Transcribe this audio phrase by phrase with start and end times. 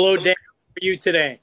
[0.00, 0.26] Hello, Dan.
[0.26, 1.40] How are you today?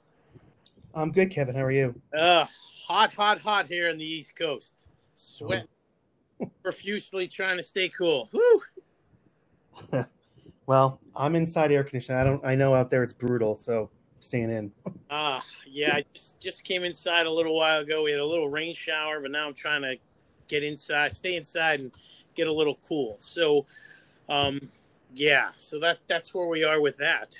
[0.94, 1.54] I'm good, Kevin.
[1.54, 1.94] How are you?
[2.18, 2.46] Uh,
[2.88, 4.88] hot, hot, hot here on the East Coast.
[5.14, 5.66] Sweat
[6.62, 8.30] profusely trying to stay cool.
[10.64, 12.18] Well, I'm inside air conditioning.
[12.18, 12.44] I don't.
[12.46, 14.72] I know out there it's brutal, so staying in.
[15.10, 15.96] Ah, uh, yeah.
[15.96, 18.04] I just, just came inside a little while ago.
[18.04, 19.96] We had a little rain shower, but now I'm trying to
[20.48, 21.94] get inside, stay inside, and
[22.34, 23.16] get a little cool.
[23.18, 23.66] So,
[24.30, 24.70] um,
[25.14, 25.50] yeah.
[25.56, 27.36] So that that's where we are with that.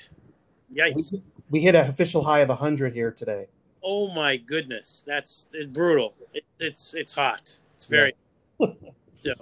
[0.76, 0.90] Yeah.
[0.94, 1.02] We,
[1.50, 3.46] we hit an official high of 100 here today.
[3.82, 6.14] Oh my goodness, that's it's brutal.
[6.34, 7.50] It, it's it's hot.
[7.74, 8.14] It's very.
[8.58, 8.66] Yeah.
[9.22, 9.34] so,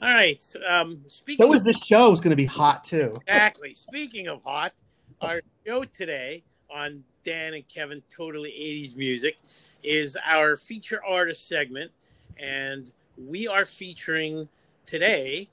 [0.00, 0.42] all right.
[0.68, 1.42] Um, speaking.
[1.42, 3.14] So was this show is going to be hot too.
[3.26, 3.74] exactly.
[3.74, 4.74] Speaking of hot,
[5.20, 9.36] our show today on Dan and Kevin Totally 80s Music
[9.82, 11.90] is our feature artist segment.
[12.38, 14.48] And we are featuring
[14.86, 15.48] today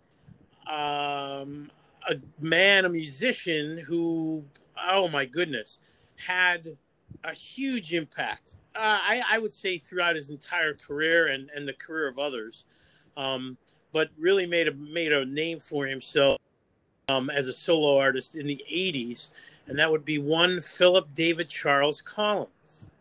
[0.67, 1.69] um,
[2.09, 4.43] a man, a musician who,
[4.89, 5.79] oh my goodness,
[6.17, 6.67] had
[7.23, 8.55] a huge impact.
[8.75, 12.65] Uh, I, I, would say throughout his entire career and, and the career of others,
[13.17, 13.57] um,
[13.91, 16.39] but really made a made a name for himself
[17.09, 19.31] um, as a solo artist in the '80s
[19.67, 22.91] and that would be one Philip David Charles Collins.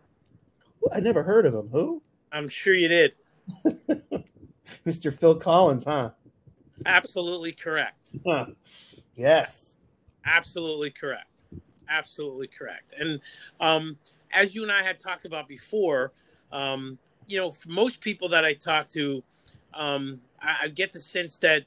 [0.93, 1.69] I never heard of him.
[1.71, 2.03] Who?
[2.33, 3.17] I'm sure you did.
[4.87, 5.13] Mr.
[5.13, 6.11] Phil Collins, huh?
[6.87, 8.15] Absolutely correct.
[8.27, 8.47] Huh.
[9.17, 9.77] Yes.
[10.25, 11.27] Absolutely correct.
[11.91, 12.95] Absolutely correct.
[12.99, 13.21] And
[13.61, 13.99] um,
[14.33, 16.13] as you and I had talked about before,
[16.53, 19.23] um, you know, for most people that I talk to,
[19.75, 21.65] um, I, I get the sense that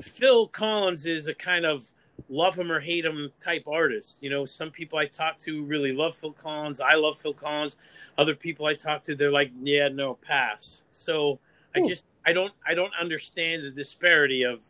[0.00, 1.86] Phil Collins is a kind of
[2.28, 4.22] love him or hate him type artist.
[4.22, 6.80] You know, some people I talk to really love Phil Collins.
[6.80, 7.76] I love Phil Collins.
[8.18, 10.84] Other people I talk to, they're like, yeah, no, pass.
[10.90, 11.38] So
[11.74, 14.60] I just I don't I don't understand the disparity of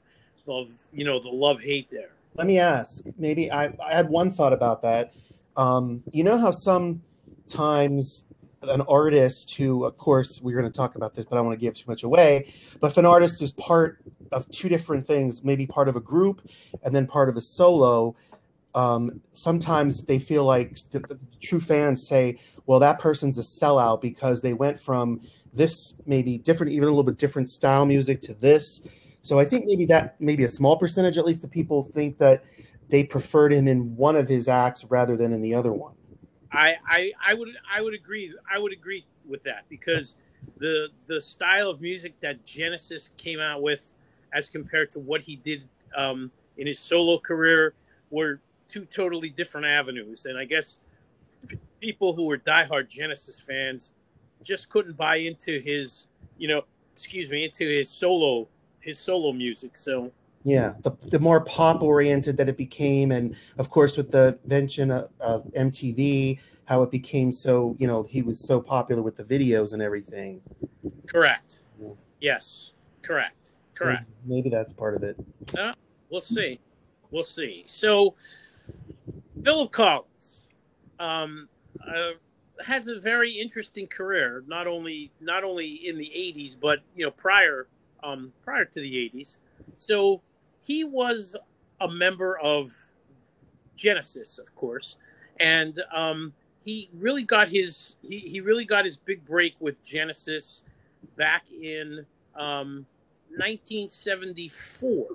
[0.46, 2.12] of you know the love hate there.
[2.34, 3.04] Let me ask.
[3.18, 5.14] Maybe I I had one thought about that.
[5.56, 8.24] Um, you know how sometimes
[8.62, 11.60] an artist who, of course, we're going to talk about this, but I want to
[11.60, 12.52] give too much away.
[12.80, 13.98] But if an artist is part
[14.30, 16.48] of two different things, maybe part of a group
[16.82, 18.14] and then part of a solo,
[18.74, 24.00] um, sometimes they feel like the, the true fans say, well, that person's a sellout
[24.00, 25.20] because they went from
[25.52, 28.80] this maybe different, even a little bit different style music to this.
[29.22, 32.44] So I think maybe that maybe a small percentage, at least, of people think that
[32.88, 35.94] they preferred him in one of his acts rather than in the other one.
[36.52, 40.16] I, I, I would I would agree I would agree with that because
[40.58, 43.94] the the style of music that Genesis came out with
[44.34, 47.74] as compared to what he did um, in his solo career
[48.10, 50.78] were two totally different avenues and I guess
[51.80, 53.92] people who were diehard Genesis fans
[54.42, 56.62] just couldn't buy into his you know
[56.94, 58.48] excuse me into his solo
[58.82, 60.12] his solo music so
[60.44, 64.90] yeah, the, the more pop oriented that it became, and of course with the invention
[64.90, 69.24] of, of, MTV, how it became so you know he was so popular with the
[69.24, 70.40] videos and everything.
[71.06, 71.60] Correct.
[71.80, 71.90] Yeah.
[72.20, 72.74] Yes.
[73.02, 73.54] Correct.
[73.74, 74.04] Correct.
[74.26, 75.16] Maybe, maybe that's part of it.
[75.56, 75.74] Uh,
[76.10, 76.60] we'll see.
[77.10, 77.64] We'll see.
[77.66, 78.14] So,
[79.44, 80.50] Philip Collins
[80.98, 81.48] um,
[81.86, 82.12] uh,
[82.64, 84.42] has a very interesting career.
[84.46, 87.68] Not only not only in the '80s, but you know prior
[88.02, 89.38] um, prior to the '80s.
[89.76, 90.20] So
[90.64, 91.36] he was
[91.80, 92.72] a member of
[93.76, 94.96] Genesis, of course,
[95.40, 96.32] and um,
[96.64, 100.64] he really got his he, he really got his big break with Genesis
[101.16, 102.86] back in um,
[103.36, 105.06] 1974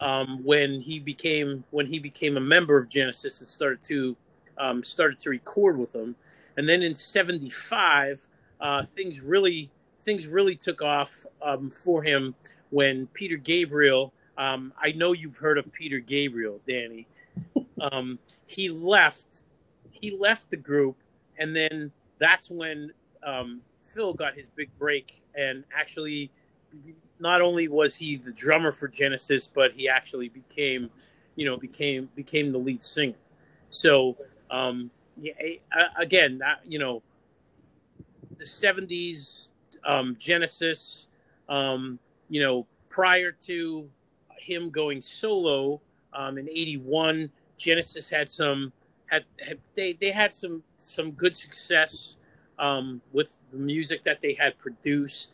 [0.00, 4.16] um, when he became when he became a member of Genesis and started to
[4.58, 6.16] um, started to record with them,
[6.56, 8.26] and then in '75
[8.60, 9.70] uh, things really
[10.02, 12.34] things really took off um, for him
[12.70, 17.06] when Peter Gabriel um, I know you've heard of Peter Gabriel, Danny.
[17.80, 19.44] Um, he left.
[19.92, 20.96] He left the group,
[21.38, 22.92] and then that's when
[23.22, 25.22] um, Phil got his big break.
[25.36, 26.32] And actually,
[27.20, 30.90] not only was he the drummer for Genesis, but he actually became,
[31.36, 33.14] you know, became became the lead singer.
[33.70, 34.16] So,
[34.50, 34.90] um,
[35.20, 35.34] yeah,
[35.96, 37.00] again, that, you know,
[38.38, 39.50] the '70s
[39.84, 41.08] um, Genesis,
[41.48, 41.98] um,
[42.28, 43.88] you know, prior to
[44.38, 45.80] him going solo
[46.12, 47.30] um, in '81.
[47.56, 48.72] Genesis had some
[49.06, 52.16] had, had, they they had some some good success
[52.58, 55.32] um, with the music that they had produced.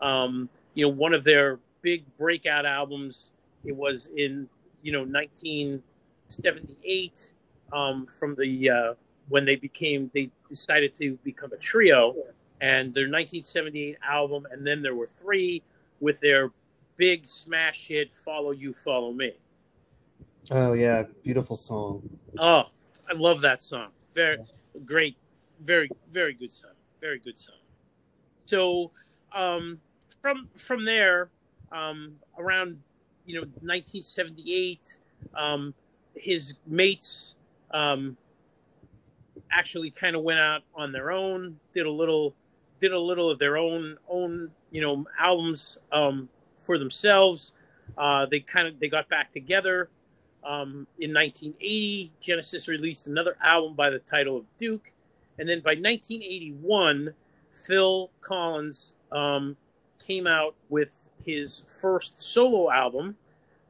[0.00, 3.30] Um, you know, one of their big breakout albums.
[3.64, 4.48] It was in
[4.82, 7.32] you know 1978
[7.72, 8.94] um, from the uh,
[9.28, 12.16] when they became they decided to become a trio,
[12.60, 15.62] and their 1978 album, and then there were three
[16.00, 16.50] with their
[16.96, 19.32] big smash hit "Follow You, Follow Me."
[20.50, 22.02] Oh yeah, beautiful song.
[22.38, 22.64] Oh,
[23.08, 23.88] I love that song.
[24.14, 24.38] Very
[24.84, 25.16] great,
[25.60, 26.72] very very good song.
[27.00, 27.56] Very good song.
[28.46, 28.90] So
[29.34, 29.80] um,
[30.22, 31.30] from from there,
[31.72, 32.78] um, around
[33.26, 34.98] you know 1978,
[35.36, 35.74] um,
[36.14, 37.36] his mates
[37.72, 38.16] um,
[39.50, 42.34] actually kind of went out on their own, did a little
[42.84, 46.28] did a little of their own own you know albums um,
[46.58, 47.52] for themselves.
[47.96, 49.88] Uh, they kind of they got back together.
[50.44, 54.92] Um, in 1980, Genesis released another album by the title of Duke,
[55.38, 57.14] and then by 1981,
[57.50, 59.56] Phil Collins um,
[60.06, 60.92] came out with
[61.24, 63.16] his first solo album,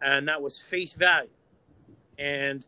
[0.02, 1.31] and that was Face Value.
[2.19, 2.66] And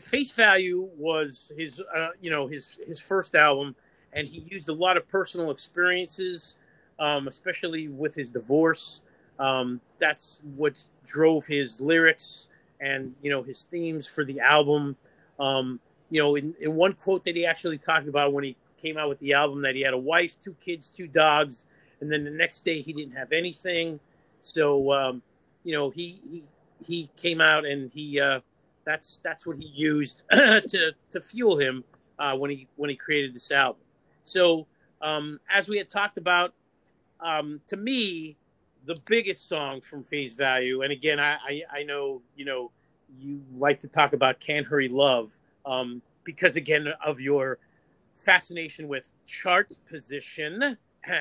[0.00, 3.74] Face Value was his, uh, you know, his his first album,
[4.12, 6.56] and he used a lot of personal experiences,
[6.98, 9.02] um, especially with his divorce.
[9.38, 12.48] Um, that's what drove his lyrics
[12.80, 14.96] and you know his themes for the album.
[15.38, 18.96] Um, you know, in, in one quote that he actually talked about when he came
[18.96, 21.64] out with the album, that he had a wife, two kids, two dogs,
[22.00, 24.00] and then the next day he didn't have anything.
[24.40, 25.22] So um,
[25.64, 26.44] you know, he he
[26.84, 28.40] he came out and he uh,
[28.84, 31.84] that's that's what he used to to fuel him
[32.18, 33.80] uh, when he when he created this album.
[34.28, 34.66] So
[35.00, 36.54] um, as we had talked about,
[37.20, 38.36] um, to me,
[38.84, 42.70] the biggest song from Face Value, and again, I, I, I know you know
[43.18, 45.32] you like to talk about Can't Hurry Love
[45.66, 47.58] um, because again of your
[48.14, 50.76] fascination with chart position.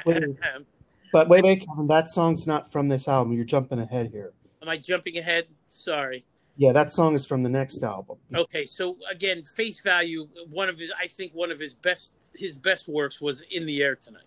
[0.06, 0.24] Wait,
[1.13, 3.33] but wait, wait, Kevin, that song's not from this album.
[3.33, 4.33] You're jumping ahead here.
[4.62, 5.45] Am I jumping ahead?
[5.69, 6.25] Sorry.
[6.57, 8.18] Yeah, that song is from the next album.
[8.33, 12.57] Okay, so again, Face Value, one of his, I think, one of his best, his
[12.57, 14.24] best works was In the Air Tonight.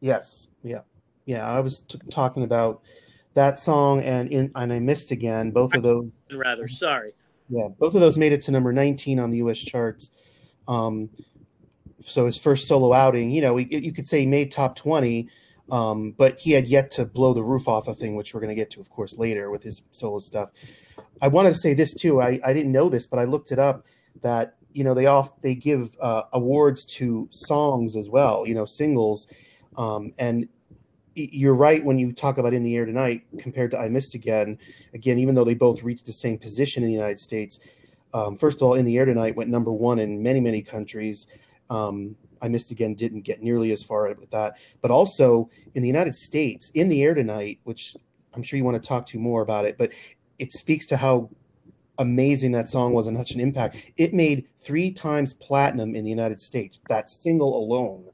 [0.00, 0.80] Yes, yeah,
[1.26, 1.46] yeah.
[1.46, 2.82] I was t- talking about
[3.34, 5.50] that song and in and I missed again.
[5.50, 6.66] Both of those, rather.
[6.66, 7.12] Sorry.
[7.48, 9.58] Yeah, both of those made it to number 19 on the U.S.
[9.58, 10.10] charts.
[10.68, 11.10] Um,
[12.02, 15.28] so his first solo outing, you know, he, you could say he made top 20,
[15.70, 18.50] um, but he had yet to blow the roof off a thing, which we're going
[18.50, 20.50] to get to, of course, later with his solo stuff.
[21.20, 22.22] I wanted to say this too.
[22.22, 23.84] I, I didn't know this, but I looked it up
[24.22, 28.64] that you know they all they give uh, awards to songs as well, you know,
[28.64, 29.26] singles,
[29.76, 30.48] um, and
[31.16, 34.56] you're right when you talk about in the air tonight compared to i missed again.
[34.94, 37.58] Again even though they both reached the same position in the united states
[38.14, 41.26] um, first of all in the air tonight went number one in many many countries.
[41.68, 44.54] Um, I missed again didn't get nearly as far with that.
[44.80, 47.96] But also in the United States, in the air tonight, which
[48.34, 49.92] I'm sure you want to talk to more about it, but
[50.38, 51.30] it speaks to how
[52.00, 53.92] amazing that song was and such an impact.
[53.96, 56.80] It made three times platinum in the United States.
[56.88, 58.04] That single alone.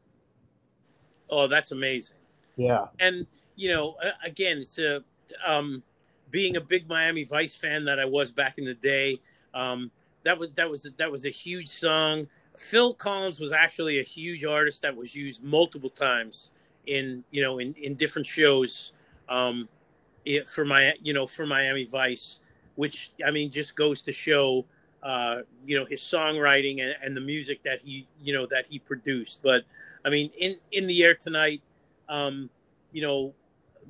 [1.30, 2.18] Oh, that's amazing.
[2.56, 2.86] Yeah.
[3.00, 5.02] And you know, again, it's a
[5.46, 5.82] um,
[6.30, 9.18] being a big Miami Vice fan that I was back in the day.
[9.54, 9.90] Um,
[10.24, 12.26] that was that was that was a huge song.
[12.58, 16.52] Phil Collins was actually a huge artist that was used multiple times
[16.86, 18.92] in you know in, in different shows
[19.28, 19.68] um,
[20.24, 22.40] it, for my you know for Miami Vice,
[22.76, 24.64] which I mean just goes to show
[25.02, 28.78] uh, you know his songwriting and, and, the music that he you know that he
[28.78, 29.40] produced.
[29.42, 29.64] But
[30.04, 31.62] I mean in in the air tonight,
[32.08, 32.48] um,
[32.92, 33.34] you know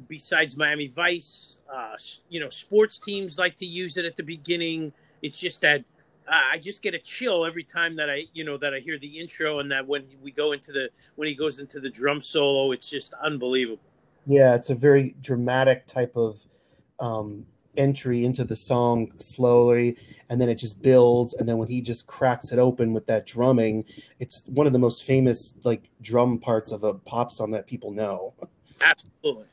[0.09, 1.97] besides Miami Vice, uh,
[2.29, 4.93] you know sports teams like to use it at the beginning.
[5.23, 5.85] It's just that
[6.29, 9.19] I just get a chill every time that I, you know, that I hear the
[9.19, 12.73] intro and that when we go into the when he goes into the drum solo,
[12.73, 13.83] it's just unbelievable.
[14.27, 16.41] Yeah, it's a very dramatic type of
[16.99, 19.97] um, entry into the song slowly,
[20.29, 23.27] and then it just builds, and then when he just cracks it open with that
[23.27, 23.85] drumming,
[24.19, 27.91] it's one of the most famous like drum parts of a pop song that people
[27.93, 28.35] know.
[28.81, 29.47] Absolutely,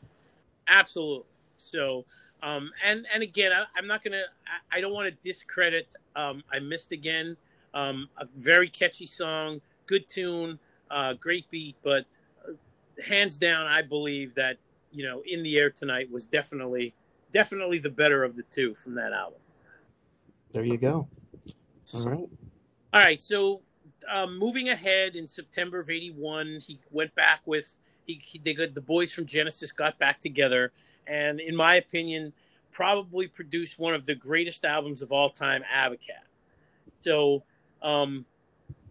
[0.68, 1.28] absolutely.
[1.58, 2.06] So
[2.44, 4.24] um, and and again, I, am not gonna.
[4.46, 5.96] I, I don't want to discredit.
[6.16, 7.38] Um, I missed again.
[7.74, 10.60] Um, a very catchy song, good tune,
[10.92, 12.06] uh, great beat, but
[12.48, 12.52] uh,
[13.02, 14.58] hands down, I believe that
[14.92, 16.94] you know, in the air tonight was definitely
[17.34, 19.40] definitely the better of the two from that album.
[20.54, 21.08] There you go.
[21.94, 22.30] All right.
[22.94, 23.22] All right.
[23.22, 23.62] So
[24.12, 28.74] um, moving ahead in September of '81, he went back with he, he they got
[28.74, 30.72] the boys from Genesis got back together
[31.08, 32.34] and in my opinion,
[32.72, 36.26] probably produced one of the greatest albums of all time, Abacab.
[37.02, 37.44] So
[37.82, 38.26] um,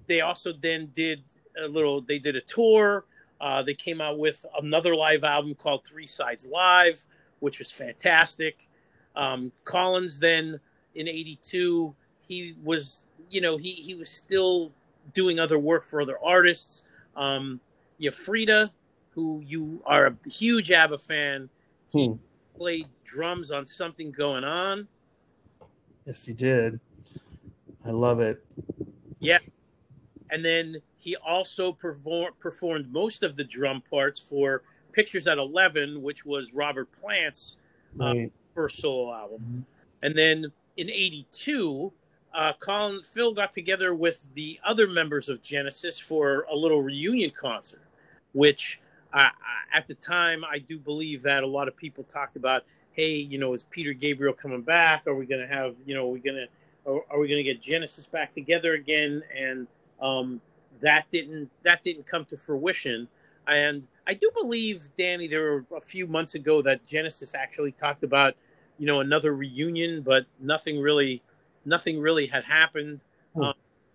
[0.06, 1.22] they also then did
[1.62, 2.00] a little.
[2.00, 3.04] They did a tour.
[3.40, 7.04] Uh, they came out with another live album called Three Sides Live,
[7.42, 8.68] which was fantastic.
[9.16, 10.61] Um, Collins then
[10.94, 11.94] in '82,
[12.26, 14.72] he was, you know, he he was still
[15.12, 16.84] doing other work for other artists.
[17.16, 17.61] Um,
[17.99, 18.70] you have Frida,
[19.11, 21.49] who you are a huge ABBA fan.
[21.90, 22.14] He hmm.
[22.56, 24.87] played drums on something going on.
[26.06, 26.78] Yes, he did.
[27.84, 28.44] I love it.
[29.18, 29.38] Yeah.
[30.30, 36.02] And then he also perform, performed most of the drum parts for Pictures at 11,
[36.02, 37.58] which was Robert Plant's
[38.00, 38.32] uh, right.
[38.54, 39.40] first solo album.
[39.40, 39.61] Mm-hmm.
[40.02, 41.92] And then in 82,
[42.34, 47.30] uh, Colin Phil got together with the other members of Genesis for a little reunion
[47.38, 47.82] concert,
[48.32, 48.80] which
[49.12, 49.28] uh,
[49.75, 52.64] at the time I do believe that a lot of people talked about.
[52.92, 55.06] Hey, you know, is Peter Gabriel coming back?
[55.06, 57.42] Are we going to have, you know, are we going to are, are we going
[57.42, 59.22] to get Genesis back together again?
[59.37, 59.66] And
[60.00, 60.40] um,
[60.80, 63.08] that didn't that didn't come to fruition.
[63.46, 68.02] And I do believe, Danny, there were a few months ago that Genesis actually talked
[68.02, 68.35] about,
[68.78, 71.23] you know, another reunion, but nothing really,
[71.64, 73.00] nothing really had happened.
[73.35, 73.42] Hmm.
[73.42, 73.54] Um,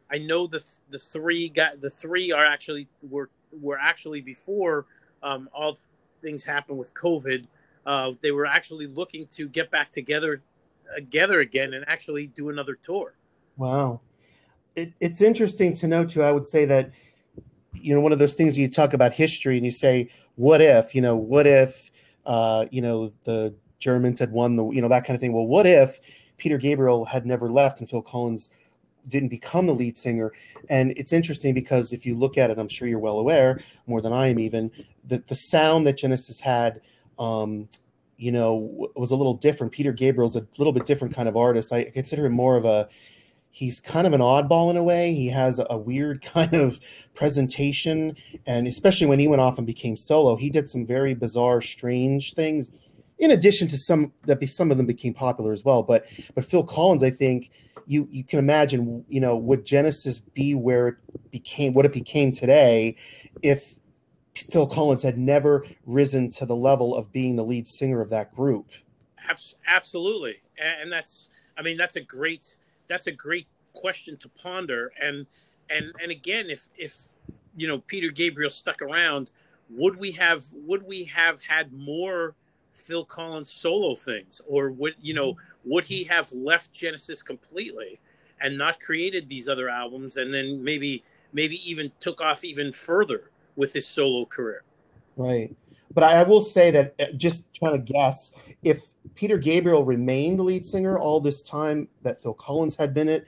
[0.10, 3.30] I know the the three got the three are actually were
[3.62, 4.86] were actually before
[5.22, 5.78] um, all
[6.22, 7.46] things happened with COVID.
[7.86, 10.42] Uh, they were actually looking to get back together
[10.96, 13.14] together again and actually do another tour.
[13.58, 14.00] Wow.
[14.76, 16.24] It, it's interesting to know too.
[16.24, 16.92] I would say that,
[17.82, 20.94] you know, one of those things you talk about history and you say, what if,
[20.94, 21.92] you know, what if,
[22.26, 25.34] uh, you know, the Germans had won the, you know, that kind of thing.
[25.34, 26.00] Well, what if
[26.38, 28.50] Peter Gabriel had never left and Phil Collins
[29.08, 30.34] didn't become the lead singer?
[30.70, 34.02] And it's interesting because if you look at it, I'm sure you're well aware, more
[34.02, 34.72] than I am even,
[35.06, 36.82] that the sound that Genesis had,
[37.18, 37.70] um,
[38.18, 39.74] you know, was a little different.
[39.74, 41.72] Peter Gabriel's a little bit different kind of artist.
[41.72, 42.90] I consider him more of a
[43.58, 45.16] he's kind of an oddball in a way.
[45.16, 46.80] He has a weird kind of
[47.16, 51.60] presentation, and especially when he went off and became solo, he did some very bizarre,
[51.62, 52.70] strange things.
[53.18, 56.64] In addition to some that some of them became popular as well, but but Phil
[56.64, 57.50] Collins, I think
[57.88, 60.96] you you can imagine, you know, would Genesis be where it
[61.32, 62.96] became what it became today
[63.42, 63.74] if
[64.52, 68.36] Phil Collins had never risen to the level of being the lead singer of that
[68.36, 68.70] group.
[69.66, 74.91] Absolutely, and that's I mean that's a great that's a great question to ponder.
[75.01, 75.25] And
[75.70, 77.08] and and again, if if
[77.56, 79.32] you know Peter Gabriel stuck around,
[79.70, 82.36] would we have would we have had more
[82.72, 88.00] Phil Collins solo things, or would you know would he have left Genesis completely
[88.39, 91.03] and not created these other albums, and then maybe
[91.34, 93.32] maybe even took off even further?
[93.58, 94.62] with his solo career.
[95.17, 95.53] Right.
[95.94, 98.32] But I will say that uh, just trying to guess
[98.63, 98.84] if
[99.15, 103.27] Peter Gabriel remained the lead singer all this time that Phil Collins had been it,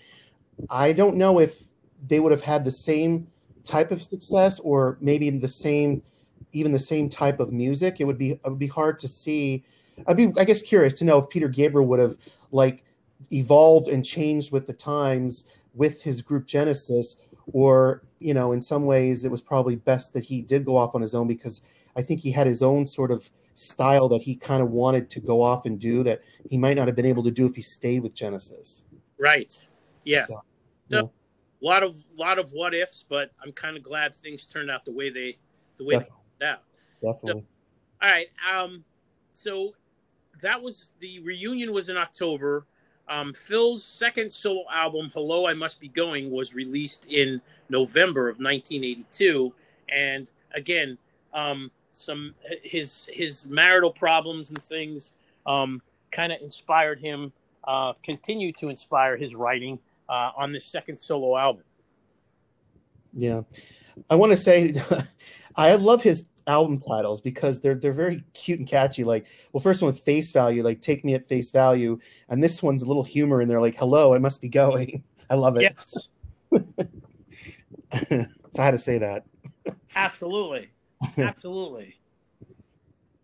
[0.70, 1.64] I don't know if
[2.08, 3.28] they would have had the same
[3.64, 6.02] type of success or maybe the same
[6.52, 7.98] even the same type of music.
[8.00, 9.64] It would be it would be hard to see.
[10.08, 12.18] I'd be I guess curious to know if Peter Gabriel would have
[12.52, 12.84] like
[13.32, 17.18] evolved and changed with the times with his group Genesis
[17.54, 20.96] or you know in some ways it was probably best that he did go off
[20.96, 21.62] on his own because
[21.96, 25.20] i think he had his own sort of style that he kind of wanted to
[25.20, 27.62] go off and do that he might not have been able to do if he
[27.62, 28.84] stayed with genesis
[29.18, 29.68] right
[30.04, 30.42] yes so,
[30.88, 31.02] yeah.
[31.02, 34.86] a lot of lot of what ifs but i'm kind of glad things turned out
[34.86, 35.36] the way they
[35.78, 36.16] the way definitely.
[36.40, 36.64] they turned out
[37.02, 38.84] definitely so, all right um
[39.34, 39.74] so
[40.42, 42.66] that was the reunion was in october
[43.10, 48.38] um, Phil's second solo album, Hello, I Must Be Going, was released in November of
[48.38, 49.52] 1982.
[49.90, 50.98] And again,
[51.34, 55.14] um, some his his marital problems and things
[55.46, 57.32] um, kind of inspired him,
[57.66, 61.64] uh, continue to inspire his writing uh, on this second solo album.
[63.14, 63.42] Yeah,
[64.10, 64.74] I want to say
[65.56, 69.04] I love his album titles because they're they're very cute and catchy.
[69.04, 72.62] Like, well, first one with face value, like take me at face value, and this
[72.62, 75.04] one's a little humor in there, like hello, I must be going.
[75.30, 75.62] I love it.
[75.62, 75.96] Yes.
[78.10, 79.26] so I had to say that.
[79.96, 80.70] Absolutely,
[81.18, 82.00] absolutely.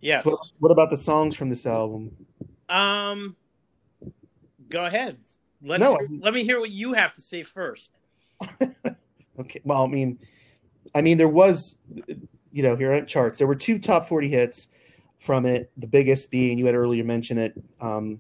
[0.01, 0.25] Yes.
[0.25, 2.15] What, what about the songs from this album?
[2.69, 3.35] Um,
[4.69, 5.17] go ahead.
[5.63, 7.91] Let no, hear, let me hear what you have to say first.
[9.39, 9.61] okay.
[9.63, 10.19] Well, I mean,
[10.93, 11.75] I mean, there was
[12.55, 13.37] you know, here on charts.
[13.37, 14.69] There were two top 40 hits
[15.19, 15.69] from it.
[15.75, 18.17] The biggest being, you had earlier mentioned it, um,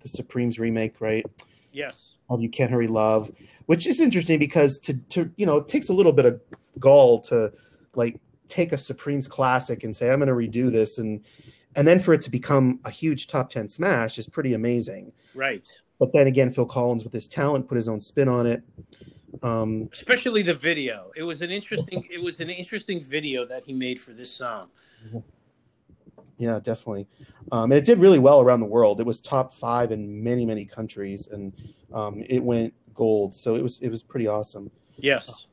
[0.00, 1.26] the Supremes remake, right?
[1.72, 2.14] Yes.
[2.30, 3.32] Of You Can't Hurry Love,
[3.66, 6.40] which is interesting because to, to, you know, it takes a little bit of
[6.78, 7.52] gall to
[7.96, 10.98] like take a Supremes classic and say, I'm going to redo this.
[10.98, 11.24] And,
[11.74, 15.12] and then for it to become a huge top 10 smash is pretty amazing.
[15.34, 15.68] Right.
[15.98, 18.62] But then again, Phil Collins with his talent put his own spin on it.
[19.42, 21.10] Um, Especially the video.
[21.16, 22.06] It was an interesting.
[22.10, 24.68] It was an interesting video that he made for this song.
[26.38, 27.06] Yeah, definitely.
[27.52, 29.00] Um, and it did really well around the world.
[29.00, 31.52] It was top five in many, many countries, and
[31.92, 33.34] um, it went gold.
[33.34, 34.70] So it was it was pretty awesome.
[34.96, 35.46] Yes.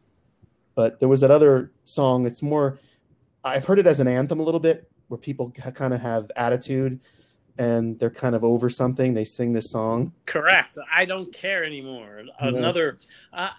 [0.75, 2.25] But there was that other song.
[2.25, 2.79] It's more.
[3.43, 6.99] I've heard it as an anthem a little bit, where people kind of have attitude.
[7.57, 9.13] and they're kind of over something.
[9.13, 10.11] They sing this song.
[10.25, 10.77] Correct.
[10.91, 12.23] I don't care anymore.
[12.39, 12.99] Another,
[13.31, 13.49] uh,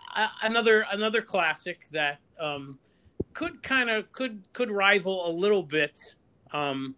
[0.43, 2.79] another, another classic that um,
[3.35, 5.99] could kind of could could rival a little bit
[6.53, 6.95] um,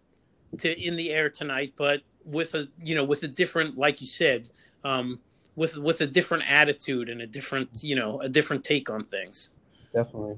[0.57, 4.07] to in the air tonight, but with a you know with a different, like you
[4.07, 4.49] said,
[4.83, 5.19] um,
[5.55, 9.51] with with a different attitude and a different you know a different take on things.
[9.97, 10.37] Definitely.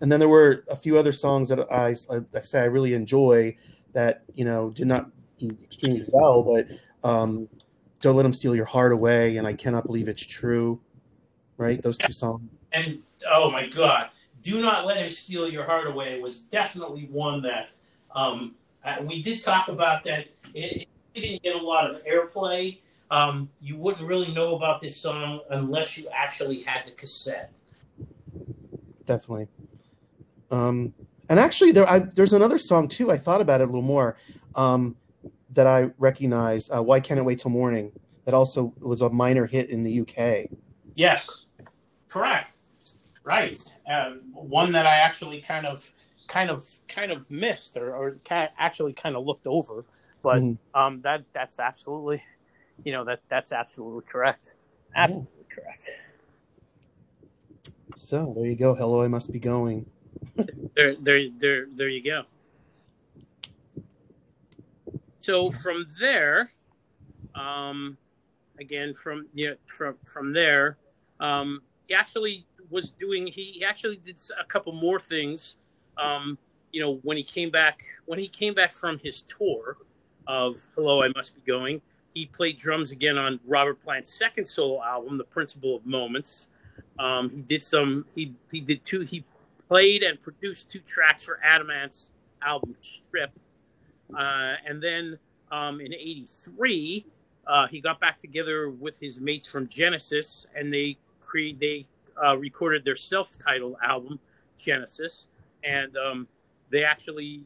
[0.00, 1.94] And then there were a few other songs that I,
[2.34, 3.54] I say I really enjoy
[3.92, 6.66] that you know did not do extremely well, but
[7.06, 7.50] um,
[8.00, 10.80] "Don't Let Them Steal Your Heart Away" and "I Cannot Believe It's True,"
[11.58, 11.82] right?
[11.82, 12.48] Those two songs.
[12.72, 14.08] And oh my God,
[14.40, 17.76] "Do Not Let Him Steal Your Heart Away" was definitely one that
[18.14, 18.54] um,
[19.02, 20.02] we did talk about.
[20.04, 22.78] That it, it, didn't get a lot of airplay.
[23.10, 27.52] Um, you wouldn't really know about this song unless you actually had the cassette.
[29.10, 29.48] Definitely.
[30.52, 30.94] Um,
[31.28, 33.10] and actually, there I, there's another song too.
[33.10, 34.16] I thought about it a little more
[34.54, 34.94] um,
[35.52, 36.70] that I recognize.
[36.70, 37.90] Uh, Why can't it wait till morning?
[38.24, 40.48] That also was a minor hit in the UK.
[40.94, 41.46] Yes,
[42.08, 42.52] correct.
[43.24, 43.60] Right.
[43.90, 45.90] Uh, one that I actually kind of,
[46.28, 49.84] kind of, kind of missed, or, or actually kind of looked over.
[50.22, 52.22] But mm um, that that's absolutely,
[52.84, 54.52] you know, that that's absolutely correct.
[54.94, 55.90] Absolutely correct.
[57.96, 58.74] So there you go.
[58.74, 59.86] Hello, I must be going
[60.74, 62.22] there, there, there, there you go.
[65.20, 66.50] So from there,
[67.34, 67.96] um,
[68.58, 70.78] again from yeah, from from there,
[71.20, 73.26] um, he actually was doing.
[73.26, 75.56] He actually did a couple more things.
[75.98, 76.38] Um,
[76.72, 79.76] you know, when he came back, when he came back from his tour
[80.26, 81.82] of "Hello, I Must Be Going,"
[82.14, 86.48] he played drums again on Robert Plant's second solo album, "The Principle of Moments."
[87.00, 88.04] Um, he did some.
[88.14, 89.00] He he did two.
[89.00, 89.24] He
[89.68, 92.10] played and produced two tracks for Adam Ant's
[92.42, 93.30] album Strip.
[94.12, 95.18] Uh, and then
[95.52, 97.06] um, in 83,
[97.46, 101.86] uh, he got back together with his mates from Genesis and they cre- they
[102.22, 104.18] uh, recorded their self-titled album
[104.58, 105.28] Genesis.
[105.62, 106.26] And um,
[106.70, 107.44] they actually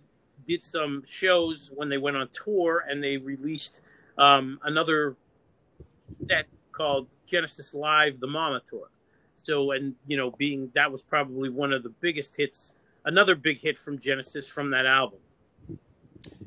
[0.49, 3.83] did some shows when they went on tour and they released
[4.17, 5.17] um, another
[6.27, 8.89] set called Genesis Live, the Mama Tour.
[9.45, 12.73] So, and you know, being that was probably one of the biggest hits,
[13.05, 15.19] another big hit from Genesis from that album.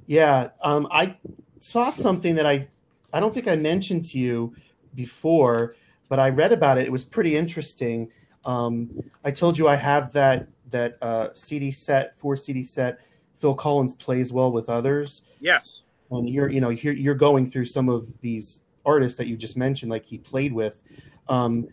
[0.08, 1.16] Yeah, um, I
[1.60, 2.68] saw something that I,
[3.14, 4.56] I don't think I mentioned to you
[4.96, 5.76] before,
[6.10, 6.88] but I read about it.
[6.88, 8.10] It was pretty interesting.
[8.46, 8.90] Um,
[9.24, 13.00] I told you I have that that uh, CD set, four CD set.
[13.38, 15.22] Phil Collins plays well with others.
[15.40, 19.38] Yes, and you're you know you're, you're going through some of these artists that you
[19.38, 20.82] just mentioned, like he played with.
[21.30, 21.68] Um,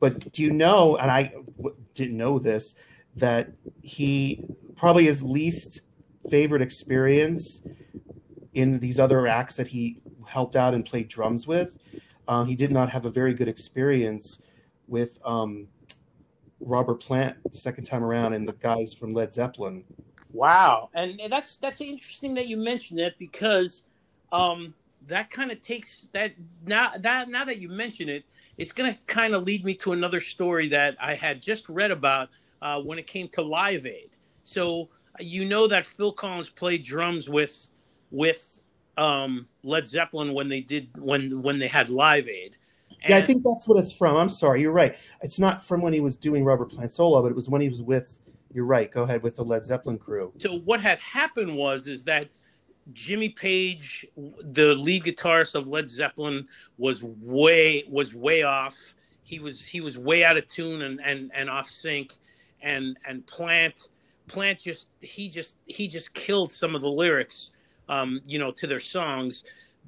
[0.00, 2.74] but do you know, and I w- didn't know this,
[3.16, 3.50] that
[3.82, 4.44] he
[4.76, 5.82] probably his least
[6.30, 7.62] favorite experience
[8.54, 11.78] in these other acts that he helped out and played drums with,
[12.28, 14.40] uh, he did not have a very good experience
[14.86, 15.66] with um,
[16.60, 19.84] Robert Plant the second time around and the guys from Led Zeppelin.
[20.32, 23.82] Wow, and that's that's interesting that you mentioned it because
[24.30, 24.74] um,
[25.06, 26.32] that kind of takes that
[26.66, 28.24] now that now that you mention it,
[28.58, 31.90] it's going to kind of lead me to another story that I had just read
[31.90, 32.28] about
[32.60, 34.10] uh, when it came to Live Aid.
[34.42, 34.88] So
[35.20, 37.70] you know that Phil Collins played drums with
[38.10, 38.58] with
[38.96, 42.56] um, Led Zeppelin when they did when when they had Live Aid.
[43.04, 44.16] And yeah, I think that's what it's from.
[44.16, 44.96] I'm sorry, you're right.
[45.22, 47.68] It's not from when he was doing Robert Plant solo, but it was when he
[47.68, 48.18] was with.
[48.52, 48.90] You're right.
[48.90, 50.32] Go ahead with the Led Zeppelin crew.
[50.38, 52.28] So what had happened was is that
[52.92, 56.46] Jimmy Page, the lead guitarist of Led Zeppelin,
[56.76, 58.94] was way was way off.
[59.22, 62.14] He was he was way out of tune and and, and off sync,
[62.62, 63.88] and and Plant
[64.28, 67.50] Plant just he just he just killed some of the lyrics,
[67.88, 69.44] um, you know, to their songs.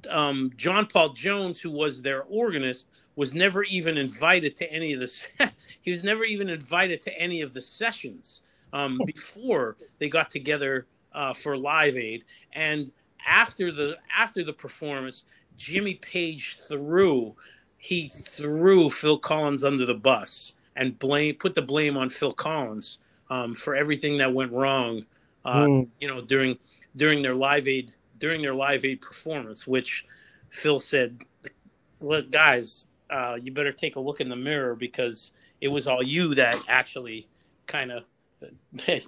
[0.09, 4.99] Um, John Paul Jones, who was their organist, was never even invited to any of
[4.99, 5.51] the.
[5.81, 8.41] he was never even invited to any of the sessions
[8.73, 12.91] um, before they got together uh, for Live Aid, and
[13.27, 15.23] after the after the performance,
[15.57, 17.35] Jimmy Page threw
[17.77, 22.99] he threw Phil Collins under the bus and blame put the blame on Phil Collins
[23.29, 25.05] um, for everything that went wrong.
[25.43, 25.87] Uh, mm.
[25.99, 26.57] You know during
[26.95, 30.05] during their Live Aid during their Live Aid performance, which
[30.49, 31.19] Phil said,
[32.01, 36.03] "Look, guys, uh, you better take a look in the mirror because it was all
[36.03, 37.27] you that actually
[37.67, 38.03] kind of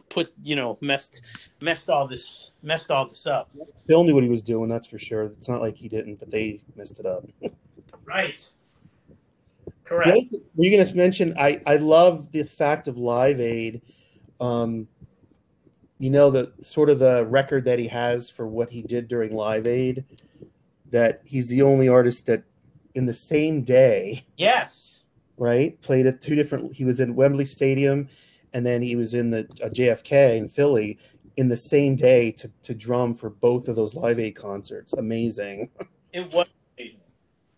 [0.10, 1.22] put you know messed
[1.62, 3.50] messed all this messed all this up.
[3.88, 5.24] Phil knew what he was doing, that's for sure.
[5.24, 7.26] It's not like he didn't, but they messed it up.
[8.06, 8.39] right.
[9.86, 10.17] Correct.
[10.32, 11.36] were you going to mention?
[11.38, 13.82] I I love the fact of Live Aid.
[14.39, 14.88] Um,
[16.00, 19.34] you know the sort of the record that he has for what he did during
[19.34, 20.04] Live Aid.
[20.91, 22.43] That he's the only artist that,
[22.93, 25.04] in the same day, Yes.
[25.38, 26.72] right, played at two different.
[26.74, 28.08] He was in Wembley Stadium,
[28.54, 31.00] and then he was in the uh, JFK in Philly
[31.38, 34.94] in the same day to to drum for both of those Live Aid concerts.
[34.94, 35.70] Amazing.
[36.13, 37.00] It was amazing.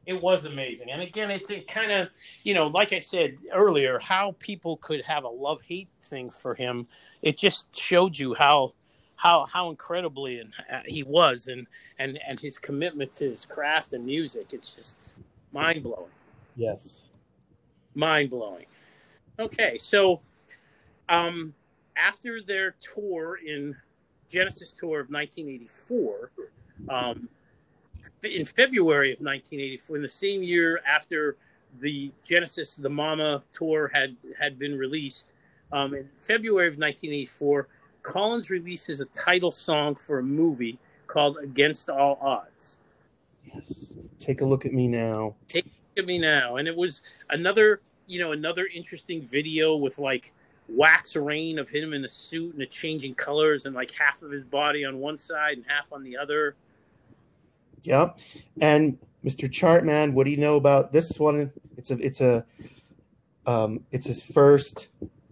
[0.06, 0.90] It was amazing.
[0.90, 2.08] And again, it, it kind of,
[2.44, 6.56] you know, like I said earlier, how people could have a love hate thing for
[6.56, 6.88] him.
[7.22, 8.74] It just showed you how.
[9.18, 11.68] How, how incredibly and uh, he was and,
[12.00, 15.16] and and his commitment to his craft and music it's just
[15.54, 16.12] mind blowing
[16.56, 17.12] Yes.
[17.94, 18.66] mind blowing.
[19.40, 20.22] Okay, so
[21.10, 21.54] um,
[21.98, 23.76] after their tour in
[24.30, 26.32] Genesis tour of 1984,
[26.90, 27.30] um,
[28.24, 31.38] in February of 1984, in the same year after
[31.82, 35.32] the Genesis the Mama tour had had been released,
[35.72, 37.68] um, in February of 1984,
[38.04, 42.80] Collins releases a title song for a movie called Against All Odds.
[43.54, 43.96] Yes.
[44.20, 45.36] Take a look at me now.
[45.54, 45.66] Look
[45.98, 50.34] at me now and it was another you know another interesting video with like
[50.68, 54.32] wax rain of him in a suit and it changing colors and like half of
[54.32, 56.56] his body on one side and half on the other
[57.84, 58.18] Yep.
[58.62, 59.48] And Mr.
[59.50, 61.52] Chartman, what do you know about this one?
[61.78, 62.44] It's a it's a
[63.46, 64.88] um it's his first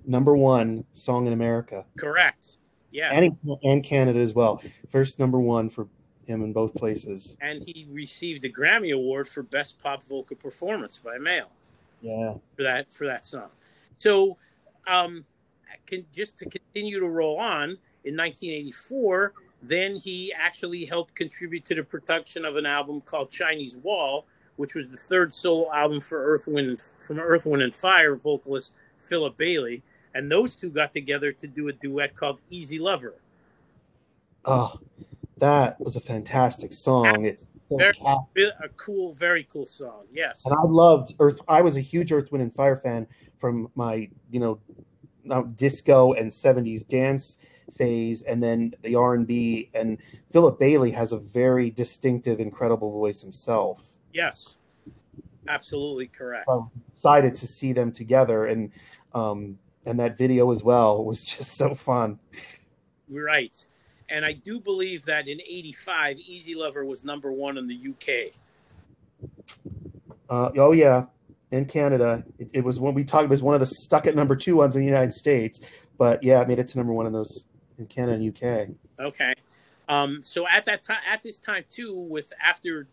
[0.05, 1.83] number one song in America.
[1.97, 2.57] correct
[2.91, 4.61] yeah And and Canada as well.
[4.89, 5.87] First number one for
[6.27, 7.35] him in both places.
[7.41, 11.49] and he received a grammy award for best pop vocal performance by male
[12.01, 12.35] Yeah.
[12.55, 13.49] for that for that song
[13.97, 14.37] so
[14.87, 15.23] um
[15.87, 21.75] can, just to continue to roll on in 1984 then he actually helped contribute to
[21.75, 24.25] the production of an album called chinese wall
[24.57, 28.73] which was the third solo album for earth wind from earth wind and fire vocalist
[28.99, 29.81] philip bailey
[30.15, 33.15] and those two got together to do a duet called easy lover
[34.45, 34.73] Oh,
[35.37, 37.23] that was a fantastic song.
[37.23, 41.39] It's so Very- a cool very cool song yes and I loved Earth.
[41.47, 43.07] I was a huge Earth, Wind, and Fire fan
[43.43, 44.57] from my, you know,
[45.57, 47.37] disco and '70s dance
[47.75, 49.97] phase, and then the R and
[50.31, 53.85] Philip Bailey has a very distinctive, incredible voice himself.
[54.13, 54.55] yes
[55.49, 58.71] absolutely correct I was excited to see them together, and
[59.13, 62.17] um, and that video as well was just so fun.
[63.09, 63.67] Right.
[64.07, 68.31] And I do believe that in 85, Easy Lover was number one in the UK.
[70.29, 71.05] Uh, oh yeah,
[71.53, 73.25] in Canada, it, it was when we talked.
[73.25, 75.61] It was one of the stuck at number two ones in the United States,
[75.99, 77.45] but yeah, it made it to number one in those
[77.77, 78.75] in Canada and UK.
[78.99, 79.33] Okay.
[79.87, 82.87] Um, so at that time, at this time too, with after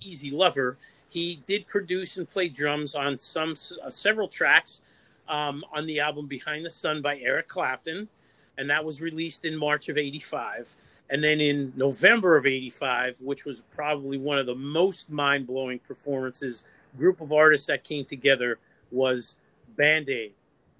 [0.00, 0.78] Easy Lover,
[1.10, 4.80] he did produce and play drums on some uh, several tracks
[5.28, 8.08] um, on the album Behind the Sun by Eric Clapton,
[8.56, 10.76] and that was released in March of '85.
[11.10, 16.64] And then in November of '85, which was probably one of the most mind-blowing performances,
[16.96, 18.58] group of artists that came together
[18.90, 19.36] was
[19.76, 20.32] Band Aid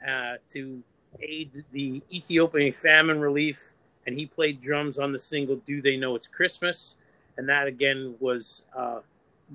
[0.06, 0.82] uh, to
[1.20, 3.72] aid the Ethiopian famine relief
[4.08, 6.96] and he played drums on the single "Do They Know It's Christmas,"
[7.36, 9.00] and that again was uh,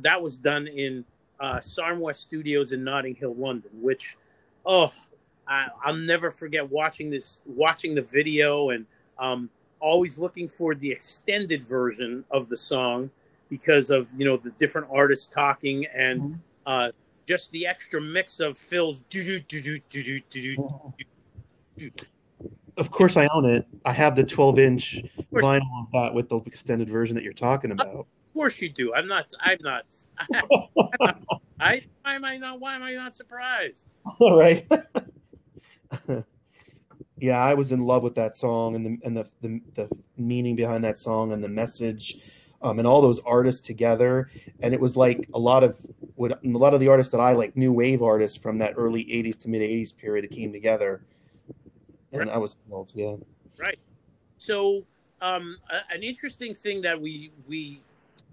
[0.01, 1.03] that was done in
[1.39, 3.71] uh, Sarm West Studios in Notting Hill, London.
[3.81, 4.15] Which,
[4.63, 4.91] oh,
[5.47, 8.85] I, I'll never forget watching this, watching the video, and
[9.17, 13.09] um, always looking for the extended version of the song
[13.53, 16.89] because of you know the different artists talking and uh,
[17.27, 20.55] just the extra mix of Phil's do do do do do do
[21.77, 21.91] do
[22.77, 23.67] Of course, I own it.
[23.85, 27.69] I have the 12 inch vinyl of that with the extended version that you're talking
[27.69, 27.87] about.
[27.95, 28.91] Of course you do.
[28.95, 29.31] I'm not.
[29.39, 29.85] I'm not.
[31.59, 32.59] I why am I not?
[32.59, 33.87] Why am I not surprised?
[34.19, 34.65] All right.
[37.19, 40.55] yeah, I was in love with that song and the and the the, the meaning
[40.55, 42.17] behind that song and the message,
[42.63, 44.29] um, and all those artists together.
[44.61, 45.79] And it was like a lot of
[46.15, 49.03] what a lot of the artists that I like, new wave artists from that early
[49.05, 51.03] '80s to mid '80s period, that came together.
[52.11, 52.91] And I was thrilled.
[52.93, 53.15] Yeah.
[53.57, 53.79] Right.
[54.37, 54.83] So,
[55.21, 57.81] um, a, an interesting thing that we we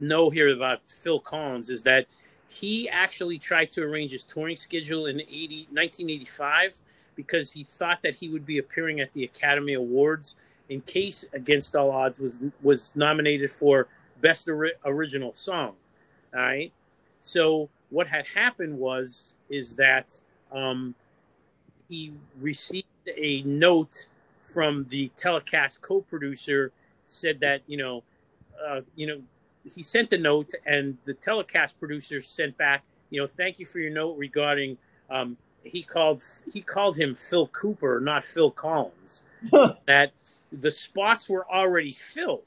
[0.00, 2.06] know here about Phil Collins is that
[2.48, 6.80] he actually tried to arrange his touring schedule in 80, 1985
[7.14, 10.36] because he thought that he would be appearing at the Academy Awards
[10.68, 13.88] in case Against All Odds was was nominated for
[14.20, 15.74] Best Ori- Original Song.
[16.34, 16.72] All right.
[17.22, 20.20] So what had happened was is that
[20.52, 20.94] um,
[21.88, 24.08] he received a note
[24.44, 26.72] from the telecast co-producer
[27.04, 28.02] said that you know
[28.66, 29.20] uh, you know
[29.74, 33.80] he sent a note and the telecast producer sent back you know thank you for
[33.80, 34.76] your note regarding
[35.10, 39.24] um, he called he called him Phil Cooper not Phil Collins
[39.86, 40.12] that
[40.52, 42.42] the spots were already filled.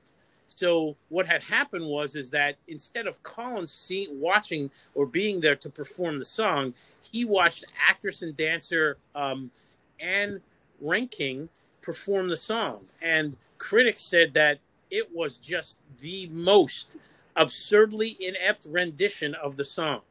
[0.55, 5.55] So what had happened was is that instead of Collins see, watching or being there
[5.55, 9.51] to perform the song, he watched actress and dancer um,
[9.99, 10.41] Anne
[10.83, 11.49] Reinking
[11.81, 14.59] perform the song, and critics said that
[14.91, 16.97] it was just the most
[17.35, 20.01] absurdly inept rendition of the song.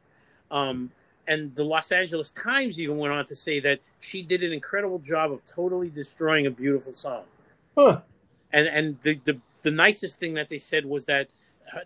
[0.51, 0.91] Um,
[1.27, 4.99] and the Los Angeles Times even went on to say that she did an incredible
[4.99, 7.23] job of totally destroying a beautiful song.
[7.77, 8.01] Huh.
[8.51, 11.29] And and the, the the nicest thing that they said was that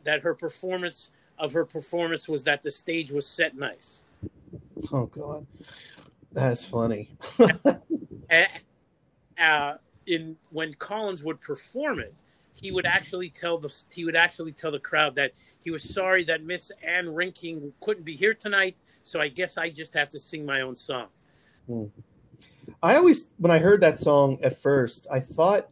[0.04, 4.04] that her performance of her performance was that the stage was set nice.
[4.92, 5.46] Oh God,
[6.32, 7.10] that's funny.
[8.30, 8.48] and,
[9.40, 9.76] uh,
[10.08, 12.24] in when Collins would perform it,
[12.60, 16.24] he would actually tell the he would actually tell the crowd that he was sorry
[16.24, 20.20] that Miss Anne Reinking couldn't be here tonight, so I guess I just have to
[20.20, 21.08] sing my own song.
[21.68, 21.86] Hmm.
[22.84, 25.70] I always, when I heard that song at first, I thought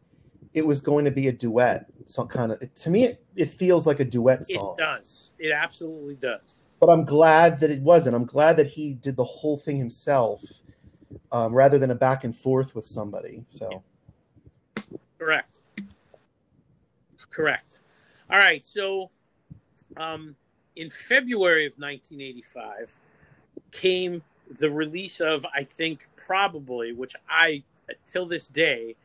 [0.53, 1.89] it was going to be a duet.
[2.05, 4.75] So kind of to me, it, it feels like a duet song.
[4.77, 5.33] It does.
[5.39, 6.61] It absolutely does.
[6.79, 8.15] But I'm glad that it wasn't.
[8.15, 10.41] I'm glad that he did the whole thing himself,
[11.31, 13.43] um, rather than a back and forth with somebody.
[13.49, 13.81] So.
[15.17, 15.61] Correct.
[17.29, 17.79] Correct.
[18.29, 18.63] All right.
[18.63, 19.09] So,
[19.97, 20.35] um,
[20.75, 22.99] in February of 1985,
[23.71, 24.21] came
[24.59, 27.63] the release of, I think, probably, which I,
[28.05, 28.95] till this day,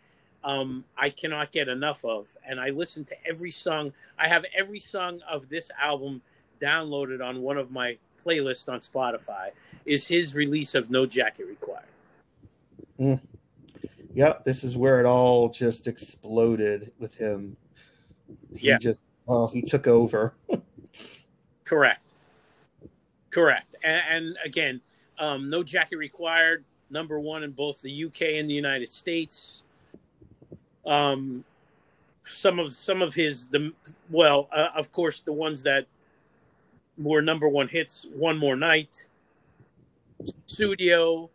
[0.45, 2.37] um, I cannot get enough of.
[2.47, 3.93] And I listen to every song.
[4.19, 6.23] I have every song of this album
[6.61, 9.51] downloaded on one of my playlists on Spotify.
[9.87, 11.85] Is his release of No Jacket Required?
[12.99, 13.21] Mm.
[14.13, 17.57] Yep, this is where it all just exploded with him.
[18.57, 18.79] He yeah.
[18.79, 20.35] just oh, he took over.
[21.65, 22.15] Correct.
[23.31, 23.77] Correct.
[23.85, 24.81] And, and again,
[25.19, 26.65] um, no jacket required.
[26.91, 29.63] Number one in both the UK and the United States.
[30.87, 31.45] Um,
[32.23, 33.73] some of some of his the
[34.11, 35.87] well, uh, of course, the ones that
[36.99, 38.07] were number one hits.
[38.15, 39.09] One more night.
[40.23, 41.31] Sussudio.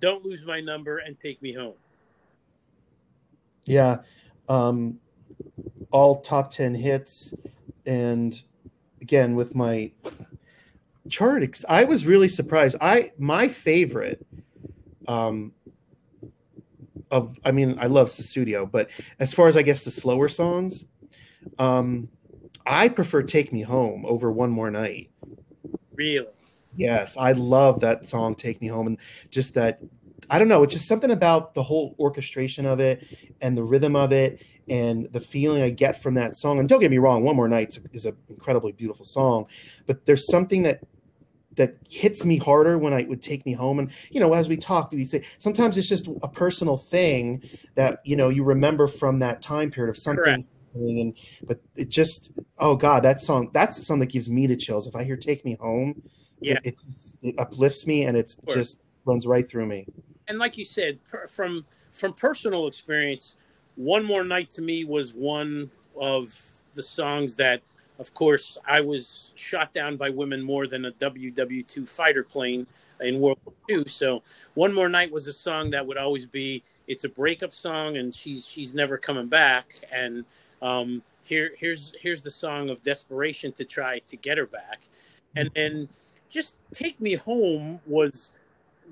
[0.00, 1.74] Don't lose my number and take me home.
[3.64, 3.98] Yeah.
[4.48, 4.98] Um,
[5.90, 7.32] all top 10 hits.
[7.86, 8.40] And
[9.00, 9.90] again, with my
[11.08, 12.76] chart, I was really surprised.
[12.80, 14.24] I, my favorite,
[15.08, 15.52] um,
[17.14, 20.84] of, I mean, I love Sussudio, but as far as I guess the slower songs,
[21.58, 22.08] um,
[22.66, 25.10] I prefer Take Me Home over One More Night.
[25.94, 26.26] Really?
[26.76, 28.98] Yes, I love that song Take Me Home and
[29.30, 29.78] just that
[30.30, 33.04] I don't know, it's just something about the whole orchestration of it
[33.42, 36.58] and the rhythm of it and the feeling I get from that song.
[36.58, 39.46] And don't get me wrong, One More Night is an incredibly beautiful song,
[39.86, 40.80] but there's something that
[41.56, 43.78] that hits me harder when I would take me home.
[43.78, 47.42] And you know, as we talked, we say sometimes it's just a personal thing
[47.74, 50.24] that you know you remember from that time period of something.
[50.24, 50.48] Correct.
[50.74, 51.14] And
[51.44, 54.88] but it just oh god, that song that's the song that gives me the chills.
[54.88, 56.02] If I hear "Take Me Home,"
[56.40, 56.74] yeah, it, it,
[57.22, 59.86] it uplifts me and it just runs right through me
[60.28, 63.36] and like you said, per, from from personal experience,
[63.76, 66.26] one more night to me was one of
[66.74, 67.62] the songs that,
[67.98, 72.66] of course, I was shot down by women more than a WW two fighter plane
[73.00, 73.84] in World War II.
[73.86, 74.22] So
[74.54, 76.62] one more night was a song that would always be.
[76.86, 79.72] It's a breakup song, and she's she's never coming back.
[79.92, 80.24] And
[80.60, 84.82] um, here here's here's the song of desperation to try to get her back,
[85.36, 85.88] and then
[86.28, 88.32] just take me home was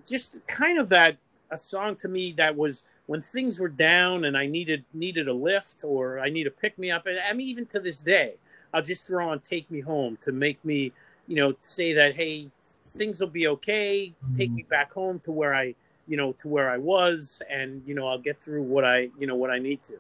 [0.07, 1.17] just kind of that
[1.51, 5.33] a song to me that was when things were down and I needed needed a
[5.33, 7.07] lift or I need a pick me up.
[7.07, 8.35] And I mean, even to this day,
[8.73, 10.93] I'll just throw on "Take Me Home" to make me,
[11.27, 12.51] you know, say that hey,
[12.85, 14.13] things will be okay.
[14.37, 14.57] Take mm-hmm.
[14.57, 15.75] me back home to where I,
[16.07, 19.27] you know, to where I was, and you know, I'll get through what I, you
[19.27, 19.99] know, what I need to.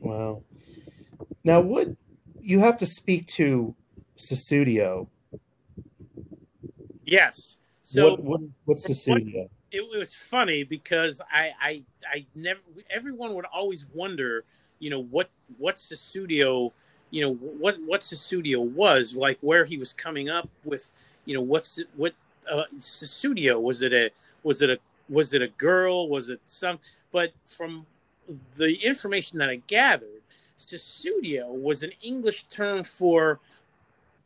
[0.00, 0.42] Wow.
[1.44, 1.88] Now, what
[2.40, 3.74] you have to speak to
[4.18, 5.08] Sussudio.
[7.04, 7.58] Yes.
[7.82, 9.44] So what, what, what's Sussudio?
[9.44, 14.44] it, it was funny because I, I I never everyone would always wonder,
[14.78, 16.72] you know, what what's the studio,
[17.10, 20.92] you know, what what the studio was like where he was coming up with,
[21.24, 22.14] you know, what's what
[22.50, 24.10] uh, studio was it a
[24.42, 26.78] was it a was it a girl was it some
[27.10, 27.86] but from
[28.56, 30.22] the information that I gathered,
[30.58, 33.40] Sussudio was an English term for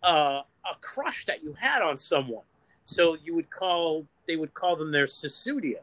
[0.03, 2.45] uh, a crush that you had on someone.
[2.85, 5.81] So you would call they would call them their Sussudio.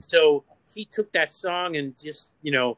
[0.00, 2.76] So he took that song and just you know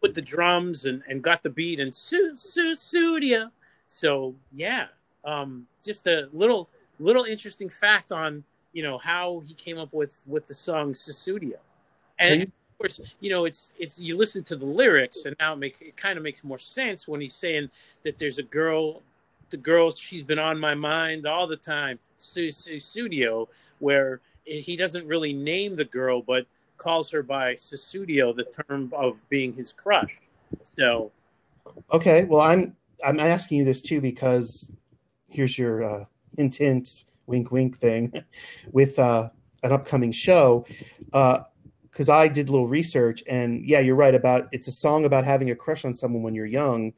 [0.00, 3.50] put the drums and, and got the beat and Sussudio.
[3.88, 4.86] So yeah,
[5.24, 10.22] um, just a little little interesting fact on you know how he came up with
[10.26, 11.58] with the song Sussudio.
[12.18, 15.58] And of course, you know, it's it's you listen to the lyrics, and now it
[15.58, 17.70] makes it kind of makes more sense when he's saying
[18.02, 19.02] that there's a girl,
[19.50, 25.32] the girl she's been on my mind all the time, Sussudio, where he doesn't really
[25.32, 26.46] name the girl, but
[26.82, 30.20] calls her by Sussudio, the term of being his crush.
[30.76, 31.12] So,
[31.92, 34.70] okay, well, I'm I'm asking you this too because
[35.28, 36.04] here's your uh,
[36.36, 38.12] hint, wink, wink thing
[38.72, 39.30] with uh,
[39.62, 40.66] an upcoming show.
[41.12, 41.40] Uh,
[41.90, 45.26] because I did a little research, and yeah, you're right about it's a song about
[45.26, 46.94] having a crush on someone when you're young.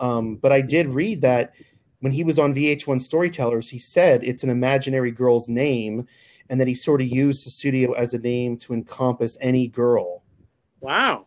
[0.00, 1.54] Um, but I did read that
[2.00, 6.06] when he was on VH1 Storytellers, he said it's an imaginary girl's name,
[6.50, 10.22] and that he sort of used Sussudio as a name to encompass any girl.
[10.80, 11.26] Wow,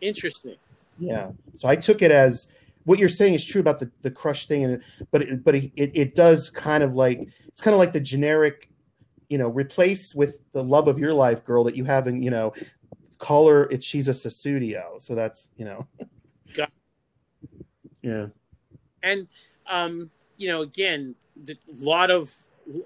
[0.00, 0.56] interesting.
[0.98, 2.48] Yeah, so I took it as
[2.84, 5.72] what you're saying is true about the, the crush thing, and but it, but it,
[5.76, 8.70] it does kind of like it's kind of like the generic
[9.28, 12.52] you know, replace with the love of your life girl that you haven't, you know,
[13.18, 15.00] call her it's she's a Sussudio.
[15.00, 15.86] So that's, you know.
[16.54, 16.70] Got
[18.02, 18.26] yeah.
[19.02, 19.26] And
[19.68, 21.14] um, you know, again,
[21.48, 22.32] a lot of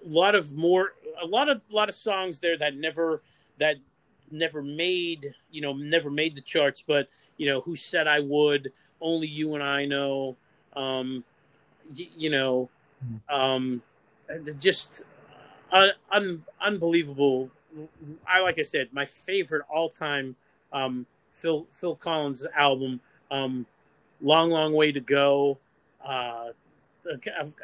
[0.05, 3.23] lot of more a lot of lot of songs there that never
[3.59, 3.77] that
[4.31, 8.73] never made, you know, never made the charts, but you know, who said I would,
[9.01, 10.37] only you and I know,
[10.75, 11.25] um,
[11.97, 12.69] y- you know,
[13.01, 13.35] hmm.
[13.35, 13.83] um,
[14.59, 15.05] just
[15.73, 17.51] un, unbelievable.
[18.27, 20.37] I like I said, my favorite all time
[20.73, 23.67] um, Phil Phil Collins album, um,
[24.21, 25.59] "Long Long Way to Go,"
[26.05, 26.49] uh,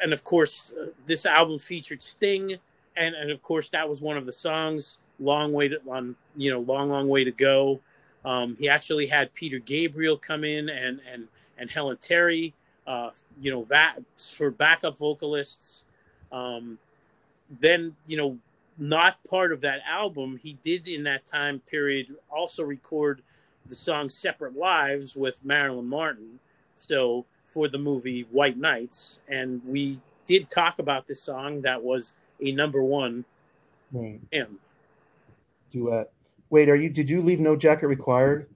[0.03, 2.57] and of course uh, this album featured Sting,
[2.97, 4.99] and and of course that was one of the songs.
[5.19, 7.81] Long way to on you know long long way to go.
[8.25, 11.29] Um, he actually had Peter Gabriel come in and and
[11.59, 12.55] and Helen Terry,
[12.87, 15.85] uh, you know, that for backup vocalists.
[16.33, 16.79] Um,
[17.61, 18.39] then you know
[18.79, 23.23] not part of that album he did in that time period also record
[23.67, 26.39] the song separate lives with marilyn martin
[26.77, 32.15] so for the movie white nights and we did talk about this song that was
[32.41, 33.25] a number one
[33.93, 34.21] right.
[34.31, 34.59] him
[35.71, 36.11] duet
[36.51, 38.47] wait are you did you leave no jacket required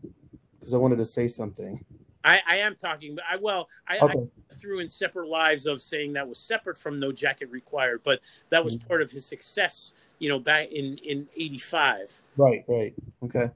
[0.58, 1.84] because i wanted to say something
[2.24, 4.18] I, I am talking, but I well, I, okay.
[4.18, 8.20] I, threw in separate lives of saying that was separate from No Jacket Required, but
[8.50, 8.86] that was mm-hmm.
[8.86, 12.22] part of his success, you know, back in in '85.
[12.36, 13.50] Right, right, okay.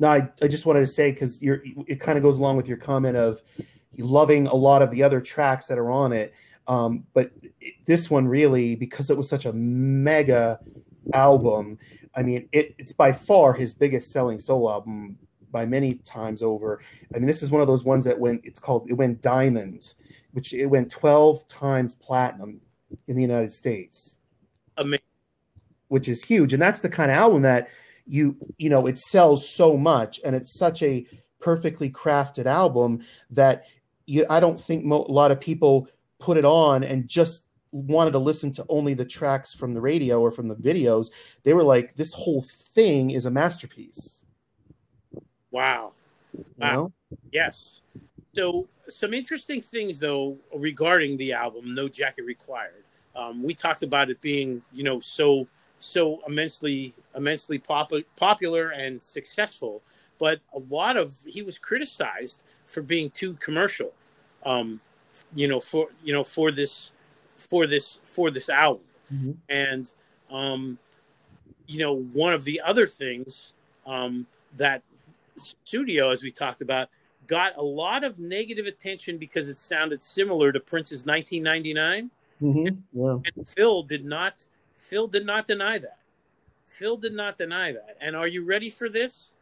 [0.00, 2.66] No, I, I just wanted to say because you're it kind of goes along with
[2.66, 3.42] your comment of
[3.98, 6.34] loving a lot of the other tracks that are on it,
[6.66, 7.30] um, but
[7.84, 10.60] this one really because it was such a mega
[11.12, 11.78] album.
[12.14, 15.18] I mean, it, it's by far his biggest selling solo album
[15.50, 16.80] by many times over.
[17.14, 18.40] I mean, this is one of those ones that went.
[18.44, 18.88] It's called.
[18.88, 19.94] It went diamond,
[20.32, 22.60] which it went twelve times platinum
[23.08, 24.18] in the United States.
[24.76, 25.04] Amazing.
[25.88, 27.68] Which is huge, and that's the kind of album that
[28.06, 31.06] you you know it sells so much, and it's such a
[31.40, 33.00] perfectly crafted album
[33.30, 33.64] that
[34.06, 34.24] you.
[34.30, 35.88] I don't think mo- a lot of people
[36.24, 40.20] put it on and just wanted to listen to only the tracks from the radio
[40.20, 41.10] or from the videos.
[41.42, 44.24] They were like, this whole thing is a masterpiece.
[45.50, 45.92] Wow.
[46.32, 46.42] Wow.
[46.56, 46.92] You know?
[47.30, 47.82] Yes.
[48.32, 52.84] So some interesting things though regarding the album No Jacket Required.
[53.14, 55.46] Um, we talked about it being, you know, so
[55.78, 59.82] so immensely immensely pop- popular and successful,
[60.18, 63.92] but a lot of he was criticized for being too commercial.
[64.46, 64.80] Um,
[65.34, 66.92] you know, for you know for this
[67.38, 69.32] for this for this album, mm-hmm.
[69.48, 69.92] and
[70.30, 70.78] um,
[71.66, 73.54] you know one of the other things
[73.86, 74.82] um, that
[75.36, 76.88] studio, as we talked about,
[77.26, 82.10] got a lot of negative attention because it sounded similar to Prince's 1999.
[82.42, 83.00] Mm-hmm.
[83.00, 83.18] Yeah.
[83.36, 84.44] And Phil did not.
[84.74, 85.98] Phil did not deny that.
[86.66, 87.96] Phil did not deny that.
[88.00, 89.32] And are you ready for this?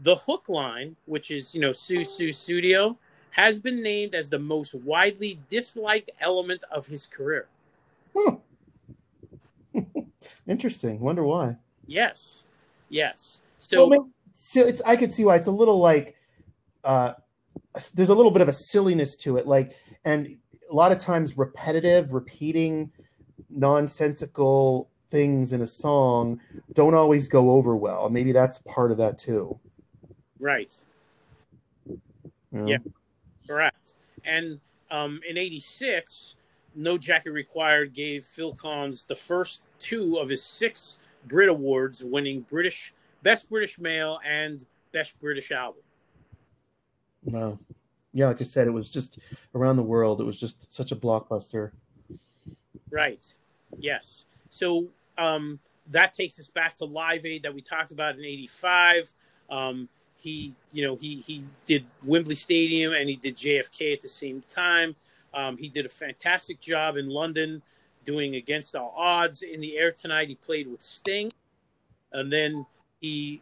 [0.00, 2.96] The hook line, which is you know Su-Su-Sussudio,
[3.30, 7.46] has been named as the most widely disliked element of his career.
[8.16, 8.36] Huh.
[10.48, 11.00] Interesting.
[11.00, 11.56] Wonder why.
[11.86, 12.46] Yes.
[12.88, 13.42] Yes.
[13.58, 16.16] So well, so it's I could see why it's a little like
[16.84, 17.12] uh
[17.94, 19.74] there's a little bit of a silliness to it like
[20.04, 20.36] and
[20.70, 22.90] a lot of times repetitive repeating
[23.48, 26.40] nonsensical things in a song
[26.72, 29.58] don't always go over well maybe that's part of that too
[30.38, 30.84] right
[32.52, 32.78] yeah, yeah
[33.50, 33.94] correct
[34.24, 36.36] and um, in 86
[36.74, 42.40] no jacket required gave phil collins the first two of his six brit awards winning
[42.48, 45.82] british Best British Male and Best British Album.
[47.24, 47.58] Wow.
[48.12, 49.18] Yeah, like I said, it was just
[49.54, 50.20] around the world.
[50.20, 51.70] It was just such a blockbuster.
[52.90, 53.24] Right.
[53.78, 54.26] Yes.
[54.48, 54.86] So
[55.16, 59.12] um, that takes us back to Live Aid that we talked about in '85.
[59.48, 59.88] Um,
[60.20, 64.42] he, you know, he he did Wembley Stadium and he did JFK at the same
[64.48, 64.94] time.
[65.34, 67.62] Um, he did a fantastic job in London,
[68.04, 69.42] doing Against All Odds.
[69.42, 71.32] In the Air Tonight, he played with Sting,
[72.12, 72.66] and then
[73.00, 73.40] he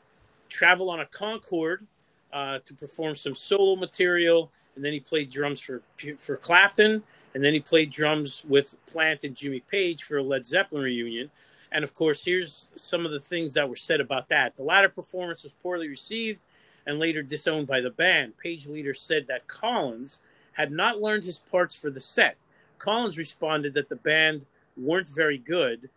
[0.49, 1.87] traveled on a Concorde
[2.33, 5.83] uh, to perform some solo material, and then he played drums for
[6.17, 7.03] for Clapton,
[7.35, 11.31] and then he played drums with Plant and Jimmy Page for a Led Zeppelin reunion.
[11.73, 14.57] And of course, here's some of the things that were said about that.
[14.57, 16.41] The latter performance was poorly received
[16.89, 18.37] and later disowned by the band.
[18.39, 20.23] Page leader said that Collins
[20.53, 22.37] had not learned his parts for the set.
[22.79, 25.91] Collins responded that the band weren't very good,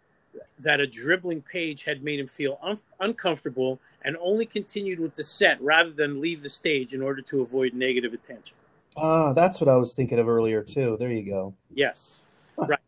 [0.59, 5.23] that a dribbling Page had made him feel un- uncomfortable, and only continued with the
[5.23, 8.57] set rather than leave the stage in order to avoid negative attention.
[8.97, 10.97] Ah, that's what I was thinking of earlier too.
[10.99, 11.53] There you go.
[11.73, 12.23] Yes,
[12.57, 12.79] right.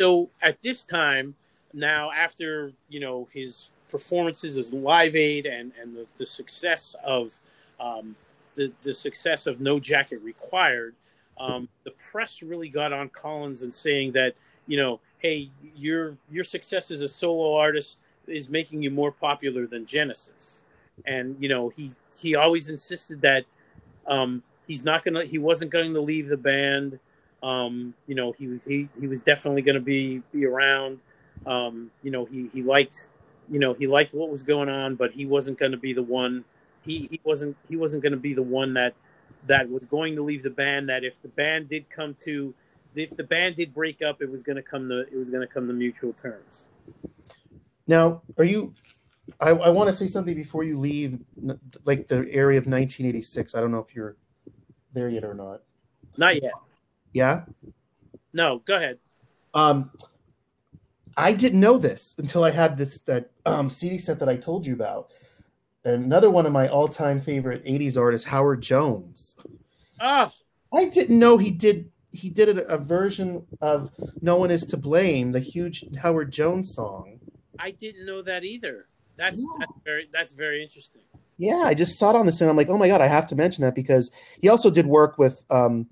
[0.00, 1.36] So at this time,
[1.72, 7.32] now after you know his performances as Live Aid and and the, the success of
[7.78, 8.16] um,
[8.56, 10.96] the the success of No Jacket Required,
[11.38, 14.34] um, the press really got on Collins and saying that
[14.66, 19.64] you know, hey, your your success as a solo artist is making you more popular
[19.64, 20.64] than Genesis,
[21.06, 21.88] and you know he
[22.20, 23.44] he always insisted that
[24.08, 26.98] um, he's not gonna he wasn't going to leave the band.
[27.44, 30.98] Um, you know he he he was definitely going to be be around.
[31.46, 33.08] Um, you know he he liked
[33.50, 36.02] you know he liked what was going on, but he wasn't going to be the
[36.02, 36.44] one.
[36.84, 38.94] He he wasn't he wasn't going to be the one that
[39.46, 40.88] that was going to leave the band.
[40.88, 42.54] That if the band did come to
[42.94, 45.46] if the band did break up, it was going to come to it was going
[45.46, 46.64] to come to mutual terms.
[47.86, 48.74] Now, are you?
[49.40, 51.18] I, I want to say something before you leave,
[51.84, 53.54] like the area of 1986.
[53.54, 54.16] I don't know if you're
[54.92, 55.62] there yet or not.
[56.16, 56.52] Not yet.
[57.12, 57.44] Yeah.
[58.32, 58.98] No, go ahead.
[59.54, 59.90] Um,
[61.16, 64.66] I didn't know this until I had this that um, CD set that I told
[64.66, 65.10] you about.
[65.84, 69.36] Another one of my all-time favorite '80s artists, Howard Jones.
[70.00, 70.30] Oh,
[70.72, 73.90] I didn't know he did he did a, a version of
[74.22, 77.20] "No One Is to Blame," the huge Howard Jones song.
[77.58, 78.86] I didn't know that either.
[79.16, 79.66] That's yeah.
[79.66, 81.02] that's very that's very interesting.
[81.36, 83.26] Yeah, I just saw it on this and I'm like, oh my god, I have
[83.28, 84.10] to mention that because
[84.40, 85.88] he also did work with um,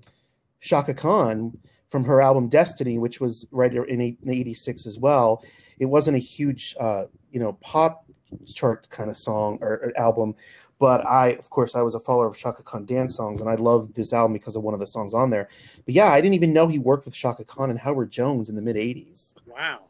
[0.61, 1.57] Chaka Khan
[1.93, 5.43] from her album Destiny, which was right in '86 as well.
[5.77, 8.05] It wasn't a huge, uh, you know, pop
[8.51, 10.33] chart kind of song or, or, album,
[10.79, 13.53] but I, of course, I was a follower of Chaka Khan dance songs, and I
[13.53, 15.49] loved this album because of one of the songs on there.
[15.85, 18.55] But yeah, I didn't even know he worked with Chaka Khan and Howard Jones in
[18.55, 19.35] the mid '80s.
[19.45, 19.81] Wow,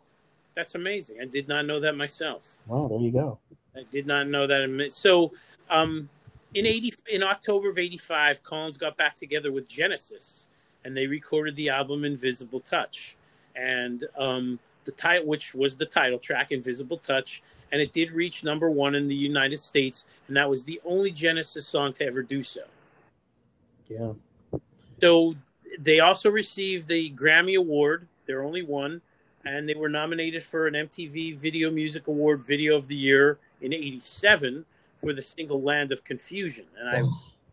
[0.55, 1.19] that's amazing!
[1.21, 2.57] I did not know that myself.
[2.67, 3.39] Wow, there you go.
[3.77, 4.87] I did not know that.
[4.91, 5.31] So,
[5.69, 6.09] um,
[6.53, 10.49] in eighty in October of '85, Collins got back together with Genesis
[10.85, 13.15] and they recorded the album Invisible Touch,
[13.55, 18.43] and um, the title, which was the title track, Invisible Touch, and it did reach
[18.43, 22.21] number one in the United States, and that was the only Genesis song to ever
[22.21, 22.61] do so.
[23.87, 24.13] Yeah.
[24.99, 25.35] So
[25.79, 29.01] they also received the Grammy Award, their only one,
[29.45, 33.73] and they were nominated for an MTV Video Music Award Video of the Year in
[33.73, 34.65] '87
[34.97, 37.01] for the single "Land of Confusion," and I,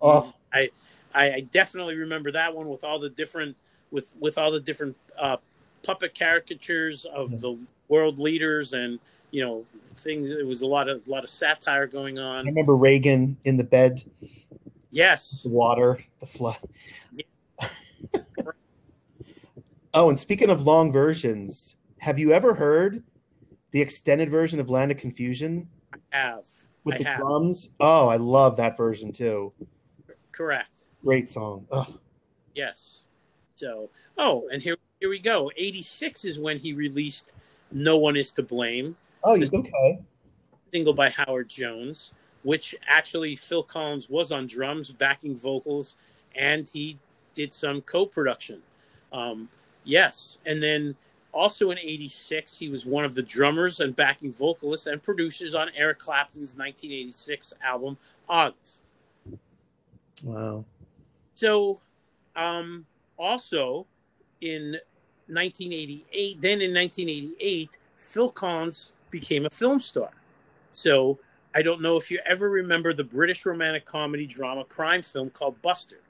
[0.03, 0.33] oh.
[0.53, 0.68] I,
[1.14, 3.56] I, I, definitely remember that one with all the different
[3.90, 5.36] with with all the different uh,
[5.82, 7.38] puppet caricatures of yeah.
[7.38, 7.58] the
[7.88, 8.98] world leaders and
[9.30, 9.64] you know
[9.96, 10.30] things.
[10.30, 12.46] It was a lot of a lot of satire going on.
[12.46, 14.04] I remember Reagan in the bed.
[14.90, 15.42] Yes.
[15.42, 16.58] The water, the flood.
[17.12, 17.68] Yeah.
[19.94, 23.02] oh, and speaking of long versions, have you ever heard
[23.70, 25.68] the extended version of Land of Confusion?
[25.92, 26.46] I have.
[26.84, 27.20] With I the have.
[27.20, 27.70] drums?
[27.78, 29.52] Oh, I love that version too.
[30.32, 30.86] Correct.
[31.05, 31.66] Great song.
[31.72, 31.98] Ugh.
[32.55, 33.07] Yes.
[33.55, 35.51] So, oh, and here here we go.
[35.57, 37.32] 86 is when he released
[37.72, 38.96] No One Is to Blame.
[39.24, 39.98] Oh, he's okay.
[40.72, 45.96] Single by Howard Jones, which actually Phil Collins was on drums, backing vocals,
[46.36, 46.98] and he
[47.34, 48.61] did some co-production.
[49.12, 49.48] Um,
[49.84, 50.94] yes, and then
[51.32, 55.70] also in 86 he was one of the drummers and backing vocalists and producers on
[55.76, 57.96] Eric Clapton's 1986 album
[58.28, 58.84] August.
[60.22, 60.64] Wow.
[61.41, 61.78] So,
[62.36, 62.84] um,
[63.16, 63.86] also
[64.43, 64.76] in
[65.26, 70.11] 1988, then in 1988, Phil Collins became a film star.
[70.72, 71.18] So,
[71.55, 75.61] I don't know if you ever remember the British romantic comedy drama crime film called
[75.62, 76.01] Buster.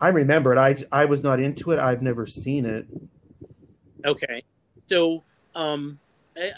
[0.00, 0.58] I remember it.
[0.92, 1.80] I, I was not into it.
[1.80, 2.86] I've never seen it.
[4.04, 4.44] Okay.
[4.86, 5.24] So,
[5.56, 5.98] um,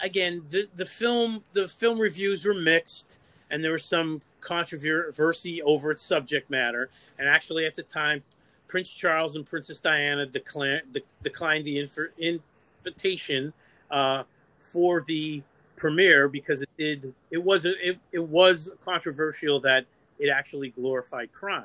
[0.03, 3.19] again, the, the film the film reviews were mixed,
[3.55, 6.89] and there was some controversy over its subject matter.
[7.17, 8.21] And actually, at the time,
[8.67, 12.43] Prince Charles and Princess Diana declined, de- declined the inf-
[12.83, 13.53] invitation
[13.89, 14.23] uh,
[14.59, 15.41] for the
[15.77, 19.85] premiere because it did it was it, it was controversial that
[20.19, 21.63] it actually glorified crime.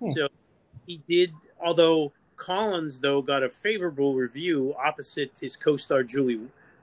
[0.00, 0.10] Hmm.
[0.10, 0.28] So
[0.86, 6.40] he did although Collins though got a favorable review opposite his co-star Julie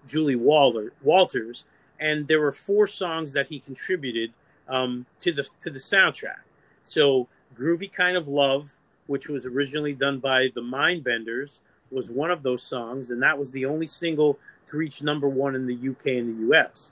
[0.08, 1.66] Julie Waller, Walters
[2.00, 4.32] and there were four songs that he contributed
[4.70, 6.39] um, to the to the soundtrack.
[6.84, 11.59] So Groovy Kind of Love, which was originally done by the Mindbenders,
[11.91, 15.55] was one of those songs, and that was the only single to reach number one
[15.55, 16.91] in the UK and the US.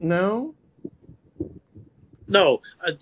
[0.00, 0.54] No.
[2.28, 2.92] No, uh,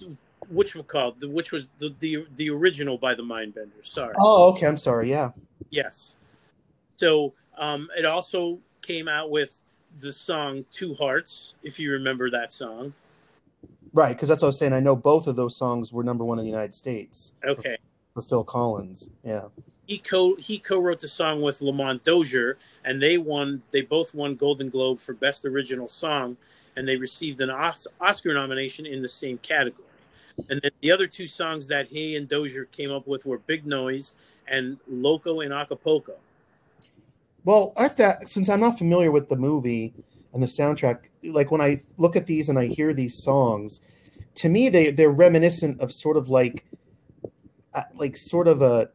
[0.49, 3.85] which was called which was the, the the original by the Mindbenders.
[3.85, 4.15] Sorry.
[4.19, 4.67] Oh, okay.
[4.67, 5.11] I'm sorry.
[5.11, 5.31] Yeah.
[5.71, 6.17] Yes.
[6.97, 9.63] So um, it also came out with
[9.99, 12.95] the song Two Hearts, if you remember that song.
[13.99, 14.73] Right, because that's what I was saying.
[14.75, 17.33] I know both of those songs were number one in the United States.
[17.45, 17.77] Okay.
[18.15, 19.47] For, for Phil Collins, yeah.
[19.89, 23.61] He co he co-wrote the song with Lamont Dozier, and they won.
[23.73, 26.37] They both won Golden Globe for Best Original Song,
[26.77, 29.89] and they received an Oscar nomination in the same category.
[30.49, 33.67] And then the other two songs that he and Dozier came up with were Big
[33.67, 34.15] Noise
[34.47, 36.15] and Loco in Acapulco.
[37.45, 39.93] Well, I have to since I'm not familiar with the movie
[40.39, 41.07] and the soundtrack.
[41.25, 43.81] Like when I look at these and I hear these songs,
[44.37, 46.65] to me they they're reminiscent of sort of like,
[47.75, 48.89] uh, like sort of a,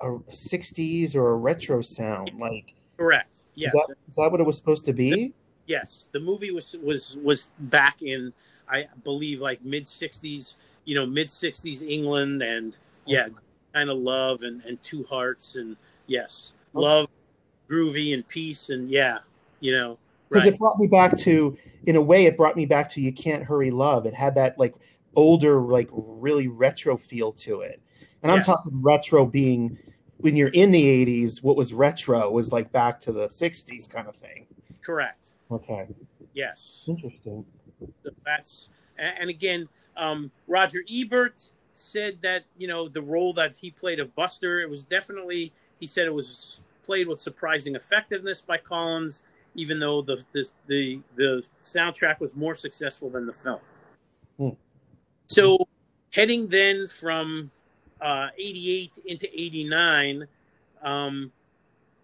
[0.00, 2.30] a '60s or a retro sound.
[2.38, 3.46] Like correct.
[3.54, 3.74] Yes.
[3.74, 5.34] Is that, is that what it was supposed to be?
[5.66, 8.32] Yes, the movie was was was back in
[8.68, 10.58] I believe like mid '60s.
[10.84, 13.26] You know, mid '60s England, and yeah,
[13.74, 15.76] kind of love and and two hearts, and
[16.06, 17.08] yes, love
[17.68, 19.18] groovy and peace and yeah,
[19.58, 19.98] you know.
[20.28, 20.54] Because right.
[20.54, 21.56] it brought me back to,
[21.86, 24.58] in a way, it brought me back to "You Can't Hurry Love." It had that
[24.58, 24.74] like
[25.14, 27.80] older, like really retro feel to it,
[28.22, 29.78] and I'm talking retro being
[30.18, 31.42] when you're in the 80s.
[31.42, 34.46] What was retro was like back to the 60s kind of thing.
[34.82, 35.34] Correct.
[35.50, 35.86] Okay.
[36.34, 36.84] Yes.
[36.88, 37.44] Interesting.
[38.02, 43.70] So that's and again, um, Roger Ebert said that you know the role that he
[43.70, 48.56] played of Buster, it was definitely he said it was played with surprising effectiveness by
[48.56, 49.22] Collins,
[49.56, 53.60] even though the the the, the soundtrack was more successful than the film.
[54.38, 54.50] Hmm.
[55.26, 55.66] So,
[56.12, 57.50] heading then from
[58.00, 60.28] uh, 88 into 89,
[60.82, 61.32] um,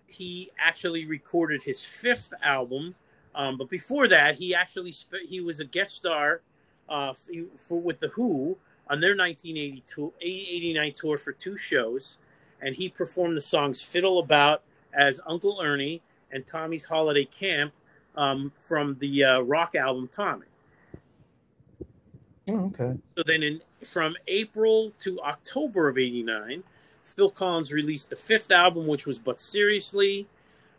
[0.07, 2.95] he actually recorded his fifth album.
[3.35, 6.41] Um, but before that, he actually sp- he was a guest star
[6.89, 7.15] uh,
[7.57, 8.57] for with the Who
[8.91, 12.19] on their 1982 89 tour for two shows,
[12.61, 17.72] and he performed the songs "Fiddle About" as Uncle Ernie and Tommy's Holiday Camp
[18.16, 20.47] um, from the uh, rock album Tommy.
[22.51, 22.99] Oh, okay.
[23.16, 26.62] So then, in from April to October of '89,
[27.05, 30.26] Phil Collins released the fifth album, which was "But Seriously."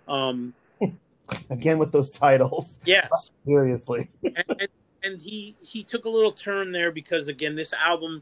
[0.08, 0.54] Um,
[1.50, 2.80] Again with those titles.
[2.86, 3.32] Yes.
[3.46, 4.10] Seriously.
[4.24, 4.68] and, and,
[5.04, 8.22] and he he took a little turn there because again, this album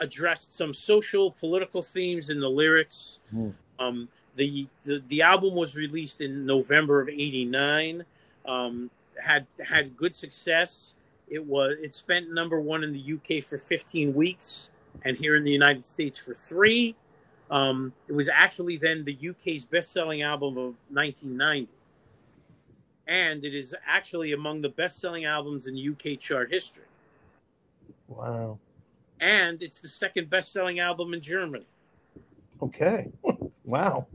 [0.00, 3.20] addressed some social, political themes in the lyrics.
[3.34, 3.52] Mm.
[3.78, 8.04] Um, the, the, the album was released in November of '89.
[8.46, 10.96] Um, had had good success.
[11.28, 14.70] It was it spent number one in the UK for 15 weeks,
[15.04, 16.94] and here in the United States for three.
[17.50, 21.68] Um, it was actually then the UK's best-selling album of 1990,
[23.06, 26.82] and it is actually among the best-selling albums in UK chart history.
[28.08, 28.58] Wow!
[29.20, 31.66] And it's the second best-selling album in Germany.
[32.62, 33.10] Okay.
[33.66, 34.06] Wow.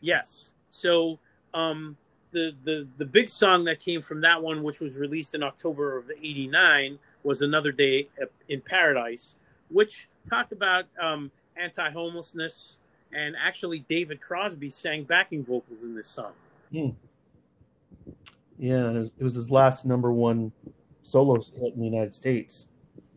[0.00, 0.54] yes.
[0.70, 1.18] So
[1.52, 1.96] um,
[2.30, 5.98] the the the big song that came from that one, which was released in October
[5.98, 8.08] of '89, was "Another Day
[8.48, 9.36] in Paradise,"
[9.70, 12.78] which talked about um, anti-homelessness,
[13.12, 16.32] and actually David Crosby sang backing vocals in this song.
[16.70, 16.90] Hmm.
[18.58, 20.52] Yeah, it was, it was his last number one
[21.02, 22.68] solo hit in the United States.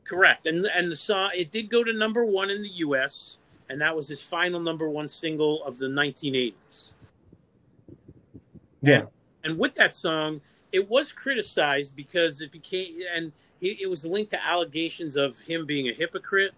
[0.03, 3.37] Correct, and and the song it did go to number one in the U.S
[3.71, 6.91] and that was his final number one single of the 1980s.
[8.81, 8.99] Yeah.
[8.99, 9.07] And,
[9.43, 10.41] and with that song,
[10.73, 15.65] it was criticized because it became, and he, it was linked to allegations of him
[15.65, 16.53] being a hypocrite,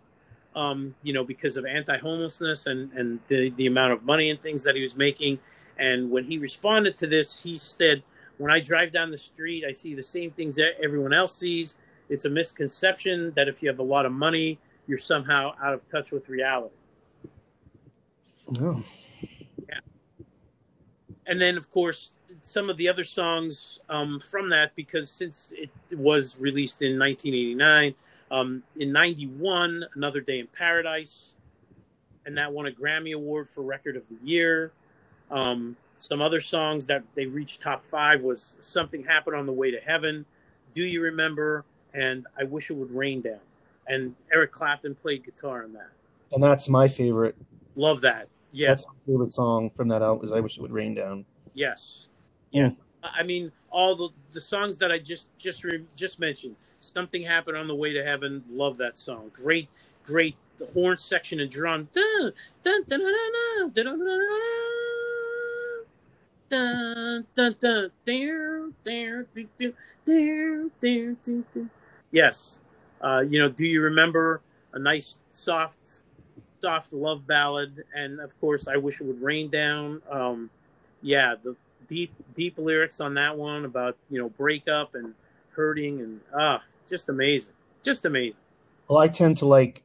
[0.56, 4.42] um, you know, because of anti homelessness and, and the, the amount of money and
[4.42, 5.38] things that he was making.
[5.78, 8.02] And when he responded to this, he said,
[8.38, 11.78] When I drive down the street, I see the same things that everyone else sees.
[12.10, 15.88] It's a misconception that if you have a lot of money, you're somehow out of
[15.88, 16.74] touch with reality.
[18.50, 18.84] No.
[19.70, 19.80] Yeah.
[21.26, 25.70] And then, of course, some of the other songs um, from that, because since it
[25.98, 27.96] was released in 1989,
[28.32, 31.36] um, in 91, Another Day in Paradise,
[32.26, 34.72] and that won a Grammy Award for Record of the Year.
[35.30, 39.72] Um, some other songs that they reached top five was "Something Happened on the Way
[39.72, 40.26] to Heaven,"
[40.74, 41.64] "Do You Remember,"
[41.94, 43.40] and "I Wish It Would Rain Down."
[43.88, 45.90] And Eric Clapton played guitar on that.
[46.32, 47.36] And that's my favorite.
[47.76, 48.28] Love that.
[48.52, 48.70] Yes.
[48.70, 51.26] That's my favorite song from that album is I Wish It Would Rain Down.
[51.54, 52.10] Yes.
[52.52, 52.70] Yeah.
[53.04, 56.56] I mean, all the, the songs that I just just re, just mentioned.
[56.80, 58.44] Something happened on the way to heaven.
[58.50, 59.32] Love that song.
[59.34, 59.70] Great,
[60.04, 61.90] great the horn section and drum.
[72.12, 72.62] Yes.
[73.02, 74.42] Uh, you know, do you remember
[74.74, 76.04] a nice soft
[76.64, 80.02] soft love ballad and of course I wish it would rain down.
[80.10, 80.50] Um,
[81.02, 81.58] yeah, the
[81.90, 85.14] deep deep lyrics on that one about, you know, breakup and
[85.52, 87.54] hurting and ah, just amazing.
[87.84, 88.38] Just amazing.
[88.88, 89.84] Well, I tend to like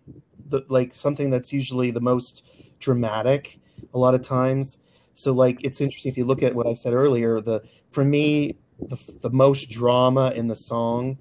[0.51, 2.45] the like something that's usually the most
[2.79, 3.59] dramatic
[3.93, 4.79] a lot of times.
[5.14, 7.61] So like it's interesting if you look at what I said earlier, the
[7.91, 11.18] for me the the most drama in the song,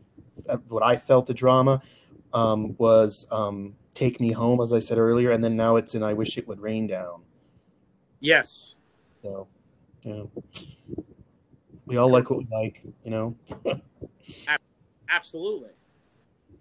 [0.47, 1.81] uh, what I felt the drama
[2.31, 6.03] um, was um, "Take Me Home," as I said earlier, and then now it's in
[6.03, 7.21] "I Wish It Would Rain Down."
[8.19, 8.75] Yes.
[9.11, 9.47] So,
[10.03, 10.21] yeah,
[11.87, 13.35] we all like what we like, you know.
[15.09, 15.71] Absolutely,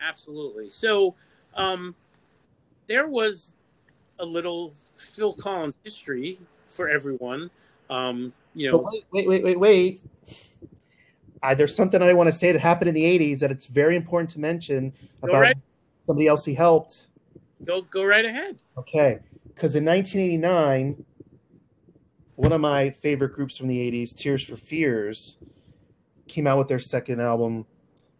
[0.00, 0.70] absolutely.
[0.70, 1.14] So,
[1.54, 1.94] um,
[2.86, 3.54] there was
[4.20, 7.50] a little Phil Collins history for everyone.
[7.90, 10.00] Um, you know, But wait, wait, wait, wait, wait.
[11.42, 13.96] Uh, there's something I want to say that happened in the '80s that it's very
[13.96, 15.56] important to mention about right.
[16.06, 17.08] somebody else he helped.
[17.64, 18.62] Go go right ahead.
[18.78, 21.04] Okay, because in 1989,
[22.36, 25.38] one of my favorite groups from the '80s, Tears for Fears,
[26.28, 27.64] came out with their second album,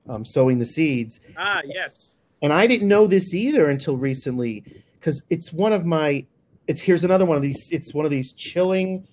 [0.08, 2.16] um, "Sowing the Seeds," Ah, yes.
[2.42, 4.64] and I didn't know this either until recently
[4.94, 6.24] because it's one of my.
[6.66, 7.68] It's here's another one of these.
[7.70, 9.06] It's one of these chilling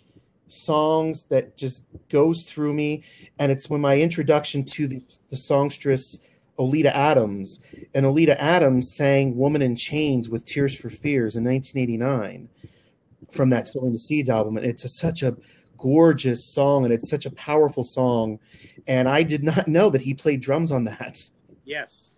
[0.48, 3.04] songs that just goes through me,
[3.40, 6.20] and it's when my introduction to the, the songstress
[6.58, 7.60] Oleta Adams,
[7.94, 12.50] and Oleta Adams sang "Woman in Chains" with Tears for Fears in 1989
[13.32, 15.36] from that "Sowing the Seeds" album, and it's a, such a
[15.78, 18.40] gorgeous song, and it's such a powerful song,
[18.88, 21.18] and I did not know that he played drums on that.
[21.66, 22.16] Yes.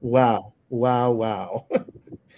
[0.00, 0.52] Wow.
[0.68, 1.12] Wow.
[1.12, 1.66] Wow.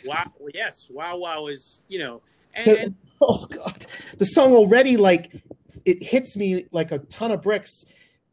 [0.05, 0.32] Wow.
[0.53, 0.88] Yes.
[0.90, 1.16] Wow.
[1.16, 2.22] Wow is you know,
[2.55, 3.86] and, and oh god.
[4.18, 5.30] The song already like
[5.84, 7.84] it hits me like a ton of bricks.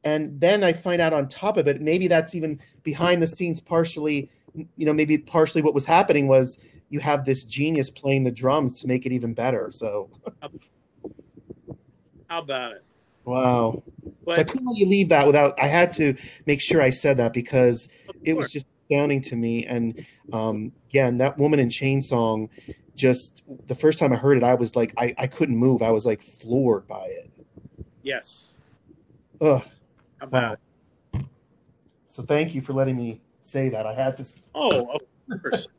[0.03, 3.59] And then I find out on top of it, maybe that's even behind the scenes
[3.59, 6.57] partially, you know, maybe partially what was happening was
[6.89, 9.71] you have this genius playing the drums to make it even better.
[9.71, 10.09] So
[12.27, 12.83] how about it?
[13.25, 13.83] wow.
[14.25, 17.17] So I couldn't let you leave that without I had to make sure I said
[17.17, 17.89] that because
[18.23, 19.65] it was just astounding to me.
[19.65, 22.49] And um, again, that woman in chainsong
[22.95, 25.81] just the first time I heard it, I was like, I, I couldn't move.
[25.81, 27.31] I was like floored by it.
[28.03, 28.53] yes.
[29.41, 29.63] Ugh.
[30.29, 30.57] Wow.
[32.07, 33.85] So thank you for letting me say that.
[33.85, 34.25] I had to.
[34.55, 34.99] Oh,
[35.29, 35.67] of course.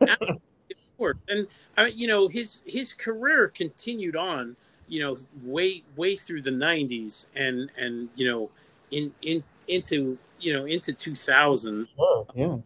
[0.00, 1.16] Of course.
[1.28, 4.54] And uh, you know, his his career continued on,
[4.86, 8.50] you know, way way through the '90s, and and you know,
[8.92, 11.88] in in into you know into 2000.
[11.96, 12.26] Sure.
[12.36, 12.58] Yeah.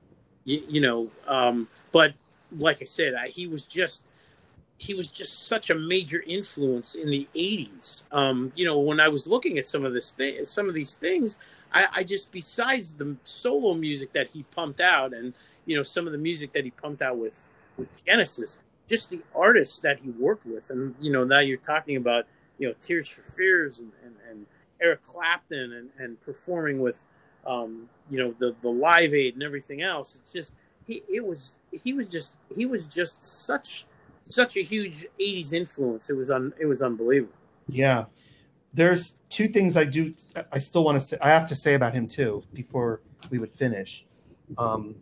[0.45, 2.12] You, you know, um, but
[2.59, 4.07] like I said, I, he was just
[4.79, 8.05] he was just such a major influence in the 80s.
[8.12, 11.39] Um, you know, when I was looking at some of this some of these things,
[11.72, 15.33] I, I just besides the solo music that he pumped out, and
[15.64, 18.59] you know, some of the music that he pumped out with with Genesis,
[18.89, 22.27] just the artists that he worked with, and you know, now you're talking about
[22.59, 24.47] you know Tears for Fears and and, and
[24.81, 27.07] Eric Clapton and and performing with
[27.47, 30.16] um, you know the the Live Aid and everything else.
[30.16, 30.55] It's just
[30.87, 33.87] he it was he was just he was just such
[34.29, 37.33] such a huge 80s influence it was un, it was unbelievable
[37.68, 38.05] Yeah.
[38.74, 40.12] There's two things I do.
[40.53, 41.16] I still want to say.
[41.22, 43.01] I have to say about him too before
[43.31, 44.05] we would finish.
[44.59, 44.97] Um,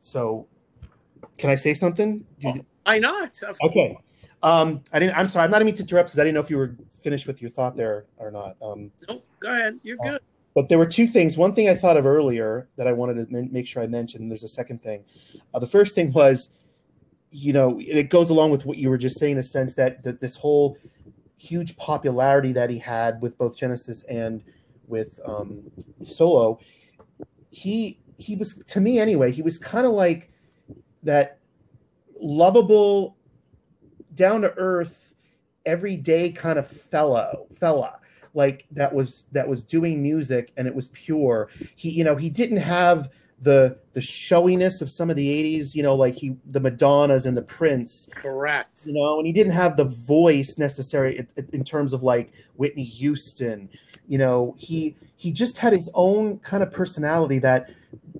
[0.00, 0.46] so,
[1.38, 2.26] can I say something?
[2.38, 3.96] You- why not Of Okay.
[4.42, 5.16] Um, I didn't.
[5.16, 5.44] I'm sorry.
[5.44, 7.50] I'm not even to interrupt because I didn't know if you were finished with your
[7.50, 8.56] thought there or not.
[8.60, 10.20] Um, no go ahead you're good
[10.54, 11.36] but there were two things.
[11.36, 14.22] One thing I thought of earlier that I wanted to make sure I mentioned.
[14.22, 15.04] And there's a second thing.
[15.52, 16.50] Uh, the first thing was,
[17.36, 20.04] you know, it goes along with what you were just saying, in a sense that
[20.04, 20.78] that this whole
[21.36, 24.44] huge popularity that he had with both Genesis and
[24.86, 25.60] with um,
[26.06, 26.60] solo.
[27.50, 29.32] He he was to me anyway.
[29.32, 30.30] He was kind of like
[31.02, 31.40] that
[32.20, 33.16] lovable,
[34.14, 35.12] down to earth,
[35.66, 37.98] everyday kind of fellow fella
[38.34, 42.28] like that was that was doing music and it was pure he you know he
[42.28, 43.08] didn't have
[43.44, 47.36] the the showiness of some of the 80s you know like he the madonnas and
[47.36, 48.08] the prince.
[48.14, 48.82] Correct.
[48.86, 52.84] You know and he didn't have the voice necessary in, in terms of like whitney
[52.84, 53.68] houston.
[54.08, 57.70] You know he he just had his own kind of personality that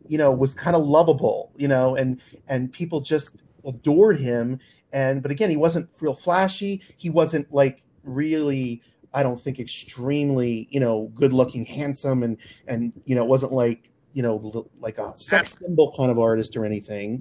[0.07, 4.61] you know was kind of lovable you know and and people just adored him.
[4.93, 6.83] And but again he wasn't real flashy.
[6.97, 8.83] He wasn't like really
[9.15, 13.51] i don't think extremely you know good looking handsome and and you know it wasn't
[13.51, 17.21] like you know like a sex symbol kind of artist or anything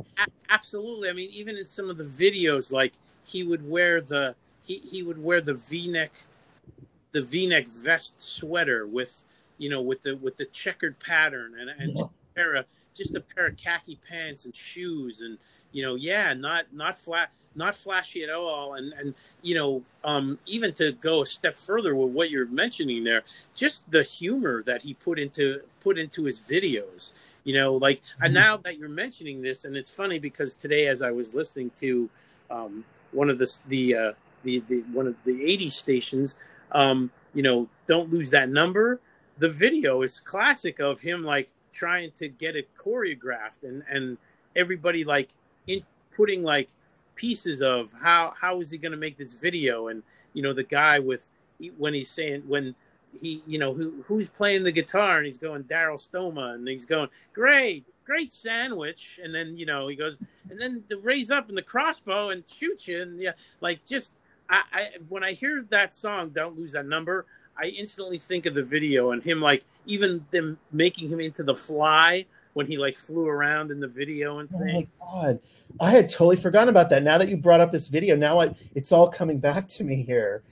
[0.49, 2.93] absolutely i mean even in some of the videos like
[3.25, 6.11] he would wear the he, he would wear the v-neck
[7.11, 9.25] the v-neck vest sweater with
[9.57, 12.01] you know with the with the checkered pattern and, and yeah.
[12.01, 15.37] just, a pair of, just a pair of khaki pants and shoes and
[15.73, 20.37] you know yeah not not flat not flashy at all and and you know um,
[20.45, 24.81] even to go a step further with what you're mentioning there just the humor that
[24.81, 27.13] he put into put into his videos
[27.43, 28.25] you know like mm-hmm.
[28.25, 31.71] and now that you're mentioning this and it's funny because today as i was listening
[31.75, 32.09] to
[32.49, 34.11] um, one of the the uh,
[34.43, 36.35] the, the one of the 80 stations
[36.71, 38.99] um, you know don't lose that number
[39.37, 44.17] the video is classic of him like trying to get it choreographed and and
[44.55, 45.33] everybody like
[46.15, 46.69] putting like
[47.15, 49.87] pieces of how how is he going to make this video?
[49.87, 50.03] And
[50.33, 51.29] you know the guy with
[51.77, 52.75] when he's saying when
[53.19, 56.85] he you know who who's playing the guitar and he's going Daryl Stuermer and he's
[56.85, 59.19] going great great sandwich.
[59.23, 60.17] And then you know he goes
[60.49, 63.01] and then the raise up in the crossbow and shoot you.
[63.01, 64.13] And yeah like just
[64.49, 67.25] I, I when I hear that song don't lose that number
[67.57, 71.55] I instantly think of the video and him like even them making him into the
[71.55, 74.61] fly when he like flew around in the video and things.
[74.63, 75.39] Oh my god.
[75.79, 77.03] I had totally forgotten about that.
[77.03, 80.03] Now that you brought up this video, now I, it's all coming back to me
[80.03, 80.43] here.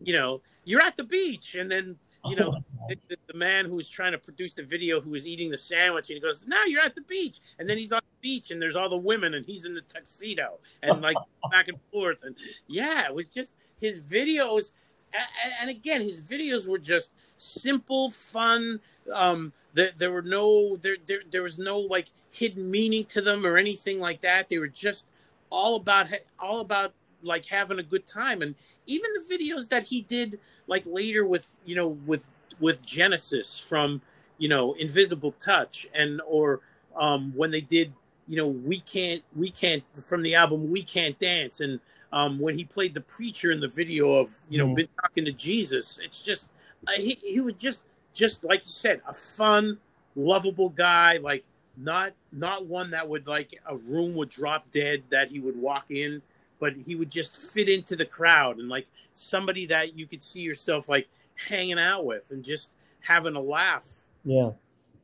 [0.00, 1.96] You know, you're at the beach, and then
[2.26, 5.26] you know oh the, the, man who was trying to produce the video who was
[5.26, 8.00] eating the sandwich, and he goes, "Now you're at the beach," and then he's on
[8.00, 11.16] the beach, and there's all the women, and he's in the tuxedo, and like
[11.50, 12.36] back and forth, and
[12.68, 14.72] yeah, it was just his videos,
[15.14, 18.80] and, and again, his videos were just simple, fun.
[19.12, 23.44] Um, there, there were no there, there there was no like hidden meaning to them
[23.46, 24.48] or anything like that.
[24.48, 25.06] They were just
[25.50, 26.08] all about
[26.38, 26.92] all about
[27.22, 28.42] like having a good time.
[28.42, 28.54] And
[28.86, 32.24] even the videos that he did like later with you know with
[32.60, 34.00] with Genesis from
[34.38, 36.60] you know Invisible Touch and or
[36.96, 37.92] um, when they did
[38.28, 41.80] you know we can't we can't from the album we can't dance and
[42.12, 44.76] um, when he played the preacher in the video of you know mm.
[44.76, 46.52] been talking to Jesus it's just
[46.88, 49.78] uh, he, he was just just like you said, a fun,
[50.14, 51.18] lovable guy.
[51.18, 51.44] Like
[51.76, 55.86] not not one that would like a room would drop dead that he would walk
[55.90, 56.22] in,
[56.58, 60.40] but he would just fit into the crowd and like somebody that you could see
[60.40, 61.08] yourself like
[61.48, 63.86] hanging out with and just having a laugh.
[64.24, 64.50] Yeah,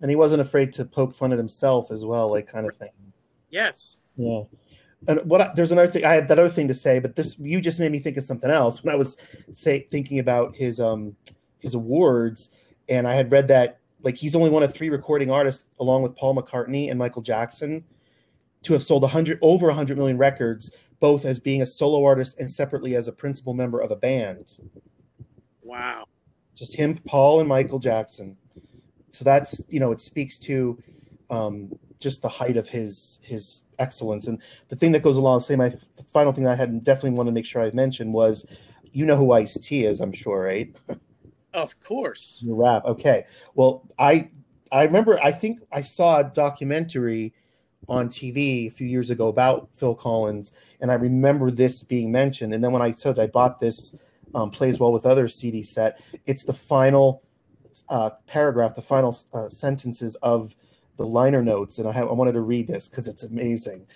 [0.00, 2.90] and he wasn't afraid to poke fun at himself as well, like kind of thing.
[3.50, 3.96] Yes.
[4.16, 4.42] Yeah.
[5.06, 7.38] And what I, there's another thing I had that other thing to say, but this
[7.38, 9.16] you just made me think of something else when I was
[9.52, 11.14] say thinking about his um
[11.60, 12.50] his awards
[12.88, 16.16] and I had read that like he's only one of three recording artists, along with
[16.16, 17.84] Paul McCartney and Michael Jackson,
[18.62, 22.50] to have sold 100 over 100 million records, both as being a solo artist and
[22.50, 24.60] separately as a principal member of a band.
[25.62, 26.04] Wow!
[26.54, 28.36] Just him, Paul, and Michael Jackson.
[29.10, 30.80] So that's you know it speaks to
[31.30, 34.26] um, just the height of his his excellence.
[34.26, 35.72] And the thing that goes along, say my
[36.12, 38.46] final thing I had definitely want to make sure I mentioned was,
[38.92, 40.74] you know who Ice T is, I'm sure, right?
[41.54, 42.42] Of course.
[42.44, 42.84] Your rap.
[42.84, 43.24] Okay.
[43.54, 44.30] Well, I
[44.70, 47.34] I remember I think I saw a documentary
[47.88, 52.52] on TV a few years ago about Phil Collins, and I remember this being mentioned.
[52.52, 53.94] And then when I said I bought this
[54.34, 57.22] um, plays well with other CD set, it's the final
[57.88, 60.54] uh, paragraph, the final uh, sentences of
[60.98, 63.86] the liner notes, and I, have, I wanted to read this because it's amazing.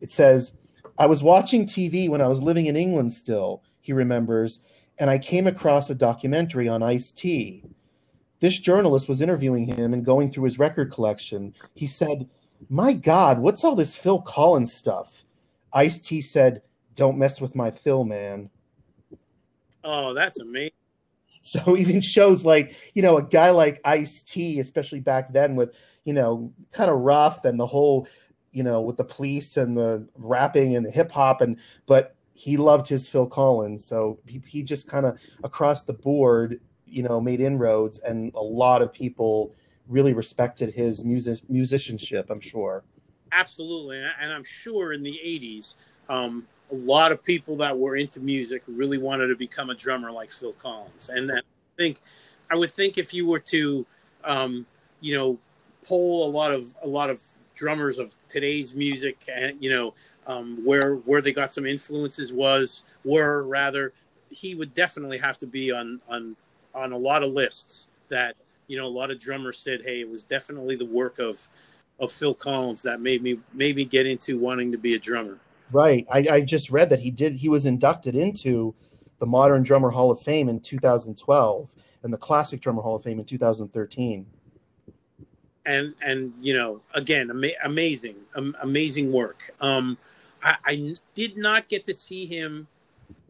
[0.00, 0.52] It says,
[0.98, 3.14] "I was watching TV when I was living in England.
[3.14, 4.60] Still, he remembers."
[4.98, 7.64] and I came across a documentary on Ice T.
[8.40, 11.54] This journalist was interviewing him and going through his record collection.
[11.74, 12.28] He said,
[12.68, 15.24] My God, what's all this Phil Collins stuff?
[15.72, 16.62] Ice T said,
[16.94, 18.50] Don't mess with my Phil, man.
[19.82, 20.73] Oh, that's amazing.
[21.46, 25.74] So even shows like, you know, a guy like Ice T, especially back then with,
[26.04, 28.08] you know, kind of rough and the whole,
[28.50, 32.56] you know, with the police and the rapping and the hip hop and but he
[32.56, 37.20] loved his Phil Collins, so he, he just kind of across the board, you know,
[37.20, 39.54] made inroads, and a lot of people
[39.88, 42.30] really respected his music musicianship.
[42.30, 42.82] I'm sure.
[43.30, 45.76] Absolutely, and I'm sure in the '80s,
[46.08, 50.10] um, a lot of people that were into music really wanted to become a drummer
[50.10, 51.40] like Phil Collins, and I
[51.76, 52.00] think
[52.50, 53.86] I would think if you were to,
[54.24, 54.66] um,
[55.00, 55.38] you know,
[55.86, 57.20] poll a lot of a lot of
[57.54, 59.94] drummers of today's music, and you know
[60.26, 63.92] um, where where they got some influences was were rather
[64.30, 66.36] he would definitely have to be on on
[66.74, 68.34] on a lot of lists that
[68.66, 71.46] you know a lot of drummers said hey it was definitely the work of
[72.00, 75.38] of Phil Collins that made me made me get into wanting to be a drummer.
[75.74, 76.06] Right.
[76.08, 78.76] I, I just read that he did he was inducted into
[79.18, 83.18] the Modern Drummer Hall of Fame in 2012 and the Classic Drummer Hall of Fame
[83.18, 84.24] in 2013.
[85.66, 89.50] And and you know again ama- amazing um, amazing work.
[89.60, 89.98] Um,
[90.44, 92.68] I, I did not get to see him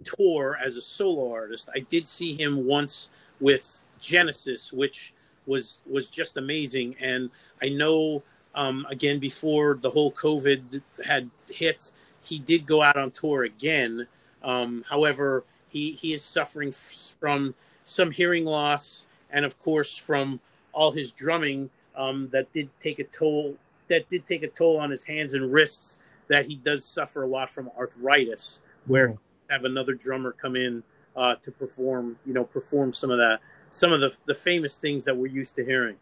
[0.05, 1.71] tour as a solo artist.
[1.75, 3.09] I did see him once
[3.41, 5.15] with Genesis, which
[5.47, 6.95] was was just amazing.
[7.01, 7.31] And
[7.63, 8.23] I know
[8.55, 11.93] um, again before the whole COVID had hit,
[12.25, 14.07] he did go out on tour again.
[14.43, 17.55] Um, however, he he is suffering from
[17.85, 20.41] some hearing loss, and of course from
[20.73, 23.57] all his drumming um, that did take a toll.
[23.89, 26.01] That did take a toll on his hands and wrists.
[26.29, 29.17] That he does suffer a lot from arthritis, where
[29.51, 30.83] have another drummer come in
[31.17, 35.05] uh, to perform, you know, perform some of that, some of the the famous things
[35.05, 35.97] that we're used to hearing.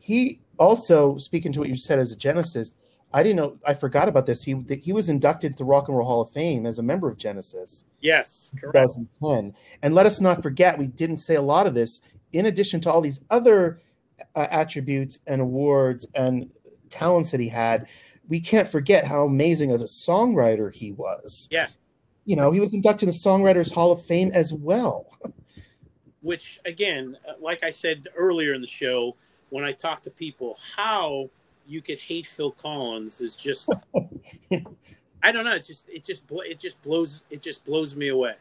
[0.00, 2.74] He also, speaking to what you said as a Genesis,
[3.14, 3.58] I didn't know.
[3.66, 4.42] I forgot about this.
[4.42, 7.16] He he was inducted to Rock and Roll Hall of Fame as a member of
[7.16, 7.84] Genesis.
[8.00, 8.94] Yes, correct.
[8.94, 9.54] 2010.
[9.82, 12.00] And let us not forget, we didn't say a lot of this.
[12.32, 13.80] In addition to all these other
[14.34, 16.50] uh, attributes and awards and
[16.88, 17.86] talents that he had,
[18.28, 21.48] we can't forget how amazing of a songwriter he was.
[21.50, 21.78] Yes.
[22.24, 25.18] You know, he was inducted in the Songwriters Hall of Fame as well.
[26.22, 29.16] Which, again, uh, like I said earlier in the show,
[29.50, 31.30] when I talk to people, how
[31.66, 33.70] you could hate Phil Collins is just
[35.22, 35.54] I don't know.
[35.54, 38.34] It just it just it just blows it just blows me away.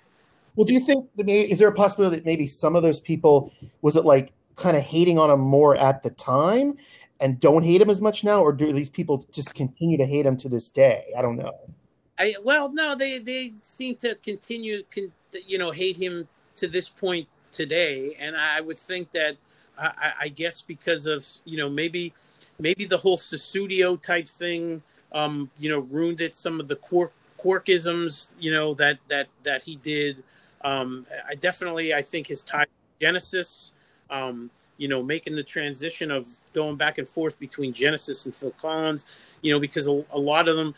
[0.55, 2.99] Well, do you think that maybe is there a possibility that maybe some of those
[2.99, 6.77] people was it like kind of hating on him more at the time
[7.21, 10.25] and don't hate him as much now, or do these people just continue to hate
[10.25, 11.05] him to this day?
[11.17, 11.53] I don't know.
[12.17, 15.11] I well, no, they they seem to continue, con,
[15.47, 19.37] you know, hate him to this point today, and I would think that
[19.81, 22.13] I, I guess because of you know maybe
[22.59, 26.33] maybe the whole Sussudio type thing um, you know, ruined it.
[26.33, 30.23] Some of the quirk, quirkisms, you know, that that that he did.
[30.63, 32.67] Um, I definitely, I think his time
[32.99, 33.73] Genesis,
[34.09, 34.51] um,
[34.81, 39.05] you know, making the transition of going back and forth between Genesis and Phil Collins,
[39.43, 40.73] you know, because a, a lot of them,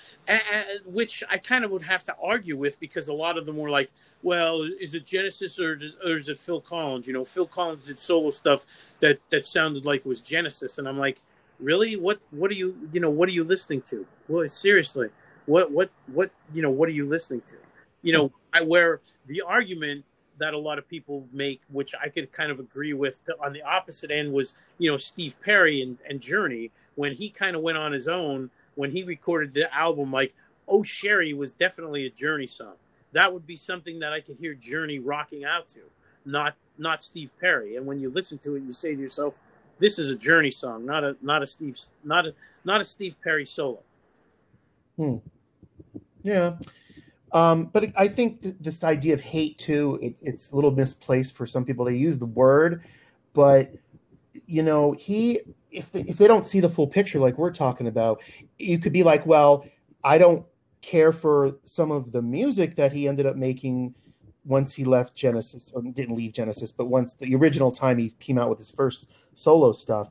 [0.86, 3.70] which I kind of would have to argue with, because a lot of them were
[3.70, 3.91] like,
[4.22, 7.08] well, is it Genesis or, or is it Phil Collins?
[7.08, 8.66] You know, Phil Collins did solo stuff
[8.99, 11.22] that that sounded like it was Genesis, and I'm like,
[11.62, 11.95] really?
[11.95, 14.06] What what are you you know what are you listening to?
[14.28, 15.08] Well seriously
[15.45, 17.56] what what what you know what are you listening to?
[18.01, 20.04] You know i where the argument
[20.38, 23.53] that a lot of people make which i could kind of agree with to, on
[23.53, 27.61] the opposite end was you know steve perry and, and journey when he kind of
[27.61, 30.34] went on his own when he recorded the album like
[30.67, 32.73] oh sherry was definitely a journey song
[33.11, 35.79] that would be something that i could hear journey rocking out to
[36.25, 39.39] not not steve perry and when you listen to it you say to yourself
[39.79, 43.17] this is a Journey song, not a not a Steve not a not a Steve
[43.21, 43.79] Perry solo.
[44.97, 45.17] Hmm.
[46.21, 46.53] Yeah.
[47.34, 51.36] Um, but I think th- this idea of hate too, it, it's a little misplaced
[51.36, 51.84] for some people.
[51.84, 52.84] They use the word,
[53.34, 53.73] but
[54.45, 57.88] you know, he if they, if they don't see the full picture, like we're talking
[57.88, 58.21] about,
[58.59, 59.65] you could be like, well,
[60.03, 60.45] I don't
[60.81, 63.95] care for some of the music that he ended up making
[64.45, 68.38] once he left Genesis, or didn't leave Genesis, but once the original time he came
[68.38, 70.09] out with his first solo stuff.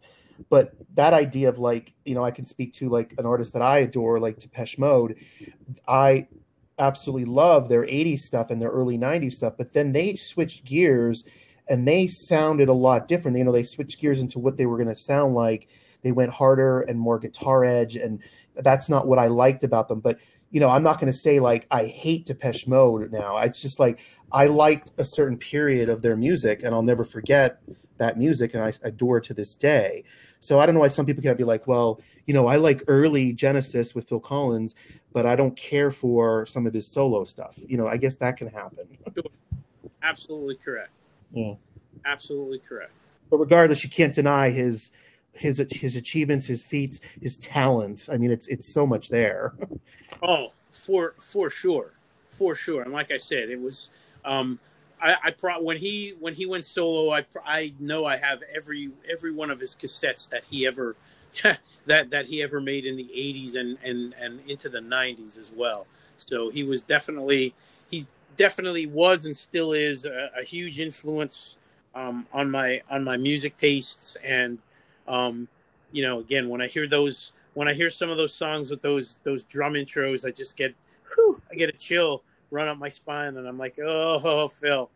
[0.49, 3.63] But that idea of like, you know, I can speak to like an artist that
[3.63, 5.17] I adore, like Depeche Mode.
[5.87, 6.27] I
[6.79, 11.25] absolutely love their 80s stuff and their early 90s stuff, but then they switched gears
[11.69, 13.37] and they sounded a lot different.
[13.37, 15.69] You know, they switched gears into what they were going to sound like.
[16.03, 18.21] They went harder and more guitar edge, and
[18.57, 20.01] that's not what I liked about them.
[20.01, 20.19] But
[20.51, 23.39] you know, I'm not going to say like I hate Depeche Mode now.
[23.39, 24.01] It's just like
[24.33, 27.61] I liked a certain period of their music, and I'll never forget
[27.99, 30.05] that music and I adore to this day.
[30.43, 32.83] So I don't know why some people can't be like, well, you know, I like
[32.89, 34.75] early Genesis with Phil Collins,
[35.13, 37.61] but I don't care for some of his solo stuff.
[37.65, 38.87] You know, I guess that can happen.
[40.03, 40.91] Absolutely correct.
[41.33, 41.55] Yeah.
[42.05, 42.91] Absolutely correct.
[43.31, 44.91] But regardless, you can't deny his
[45.35, 48.09] his his achievements, his feats, his talent.
[48.13, 49.55] I mean, it's it's so much there.
[50.23, 51.93] oh, for for sure,
[52.29, 52.83] for sure.
[52.83, 53.91] And like I said, it was
[54.25, 54.59] um,
[55.03, 58.91] I, I pro- when he when he went solo, I I know I have every
[59.11, 60.97] every one of his cassettes that he ever
[61.87, 65.53] that that he ever made in the 80s and and and into the 90s as
[65.55, 65.87] well.
[66.19, 67.55] So he was definitely
[67.91, 71.59] he definitely was and still is a, a huge influence
[71.95, 74.59] um, on my on my music tastes and
[75.09, 75.49] um,
[75.93, 78.83] you know, again, when I hear those, when I hear some of those songs with
[78.83, 80.75] those those drum intros, I just get,
[81.15, 82.23] whew, I get a chill
[82.53, 84.91] run up my spine, and I'm like, oh, Phil.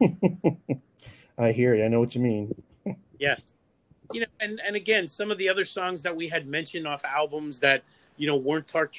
[1.38, 1.84] I hear you.
[1.84, 2.54] I know what you mean.
[3.18, 3.42] yes,
[4.12, 7.04] you know, and and again, some of the other songs that we had mentioned off
[7.04, 7.82] albums that
[8.16, 8.90] you know weren't tar-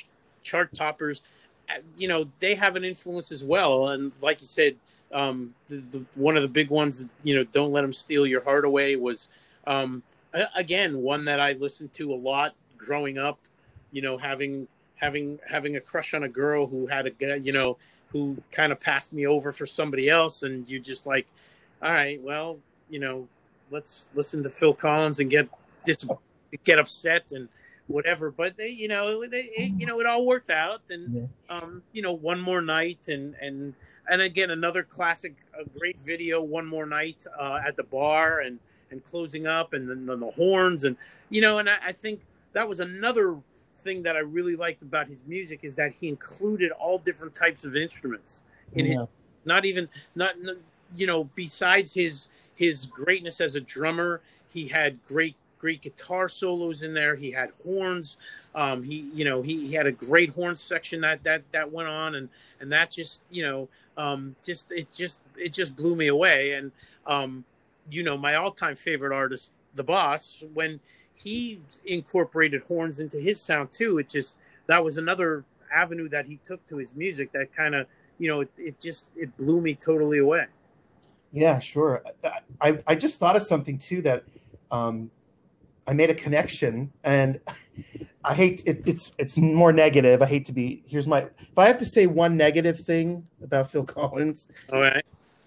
[0.42, 1.22] chart toppers,
[1.70, 3.90] uh, you know, they have an influence as well.
[3.90, 4.76] And like you said,
[5.12, 8.44] um, the, the, one of the big ones, you know, "Don't Let Them Steal Your
[8.44, 9.30] Heart Away" was
[9.66, 10.02] um,
[10.56, 13.40] again one that I listened to a lot growing up.
[13.92, 17.78] You know, having having having a crush on a girl who had a you know
[18.12, 21.28] who kind of passed me over for somebody else, and you just like,
[21.82, 22.58] all right, well,
[22.90, 23.28] you know,
[23.72, 25.50] let's listen to Phil Collins and get
[26.64, 27.50] get upset and
[27.88, 28.32] whatever.
[28.32, 32.02] But they, you know, it, it, you know, it all worked out, and um, you
[32.02, 33.74] know, one more night, and and
[34.10, 35.36] and again another classic,
[35.78, 40.06] great video, one more night uh, at the bar, and and closing up, and then,
[40.06, 40.96] then the horns, and
[41.30, 42.22] you know, and I, I think
[42.54, 43.36] that was another
[43.88, 47.64] thing that I really liked about his music is that he included all different types
[47.64, 49.04] of instruments in yeah.
[49.04, 49.10] it.
[49.46, 50.36] Not even not
[50.96, 54.22] you know besides his his greatness as a drummer,
[54.52, 57.16] he had great great guitar solos in there.
[57.16, 58.18] He had horns.
[58.54, 61.88] Um, he you know he, he had a great horn section that that that went
[61.88, 62.28] on and
[62.60, 66.72] and that just you know um, just it just it just blew me away and
[67.06, 67.46] um,
[67.90, 70.80] you know my all time favorite artist the boss when
[71.16, 74.36] he incorporated horns into his sound too it just
[74.68, 78.42] that was another avenue that he took to his music that kind of you know
[78.42, 80.46] it, it, just it blew me totally away.
[81.32, 82.04] Yeah sure.
[82.62, 84.24] I i just thought of something too that
[84.72, 85.12] um
[85.86, 87.40] i made a connection and
[88.24, 90.22] i hate it, it's it's more negative.
[90.22, 93.72] I hate to be here's my if i have to say one negative thing about
[93.72, 95.06] phil collins all right.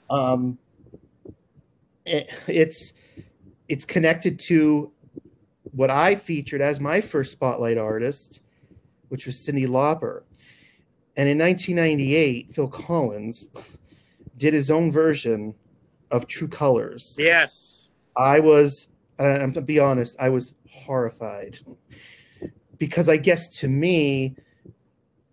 [0.08, 0.58] um
[2.06, 2.92] it, it's
[3.70, 4.90] it's connected to
[5.70, 8.40] what I featured as my first spotlight artist,
[9.08, 10.24] which was Cyndi Lauper.
[11.16, 13.48] And in 1998, Phil Collins
[14.38, 15.54] did his own version
[16.10, 17.16] of True Colors.
[17.16, 17.92] Yes.
[18.16, 18.88] I was,
[19.20, 21.60] I'm to be honest, I was horrified
[22.76, 24.34] because I guess to me,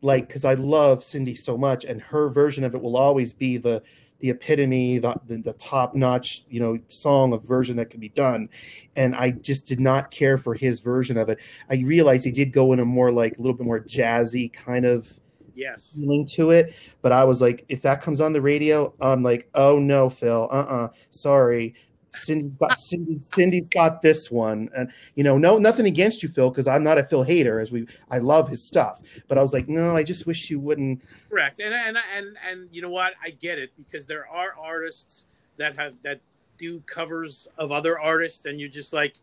[0.02, 3.58] like, because I love Cyndi so much, and her version of it will always be
[3.58, 3.82] the
[4.20, 8.10] the epitome, the, the, the top notch, you know, song of version that could be
[8.10, 8.50] done.
[8.96, 11.40] And I just did not care for his version of it.
[11.70, 14.86] I realized he did go in a more like a little bit more jazzy kind
[14.86, 15.12] of
[15.54, 16.74] yes feeling to it.
[17.02, 20.50] But I was like, if that comes on the radio, I'm like, oh no, Phil,
[20.52, 21.76] uh uh-uh, uh, sorry.
[22.12, 26.68] Cyndi's got Cyndi's got this one, and you know, no, nothing against you, Phil, because
[26.68, 27.60] I'm not a Phil hater.
[27.60, 30.60] As we, I love his stuff, but I was like, no, I just wish you
[30.60, 31.02] wouldn't.
[31.30, 33.14] Correct, and and and and you know what?
[33.24, 35.28] I get it because there are artists
[35.58, 36.20] that have that
[36.58, 39.18] do covers of other artists, and you're just like,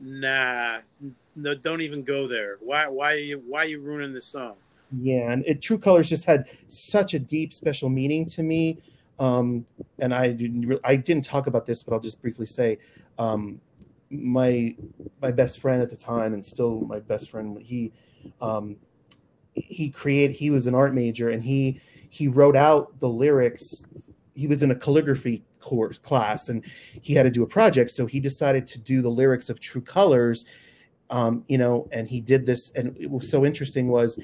[0.00, 0.78] nah,
[1.36, 2.58] no, don't even go there.
[2.60, 4.54] Why, why, are you, why are you ruining this song?
[5.00, 8.78] Yeah, and it, True Colors just had such a deep, special meaning to me
[9.18, 9.64] um,
[9.98, 12.78] and I didn't I didn't talk about this, but I'll just briefly say,
[13.18, 13.60] um,
[14.10, 14.74] my
[15.22, 17.92] my best friend at the time, and still my best friend, he
[18.40, 18.76] um,
[19.54, 20.34] he created.
[20.34, 23.86] He was an art major, and he he wrote out the lyrics.
[24.34, 26.64] He was in a calligraphy course class, and
[27.00, 27.90] he had to do a project.
[27.92, 30.44] So he decided to do the lyrics of True Colors.
[31.10, 34.18] Um, you know, and he did this, and it was so interesting was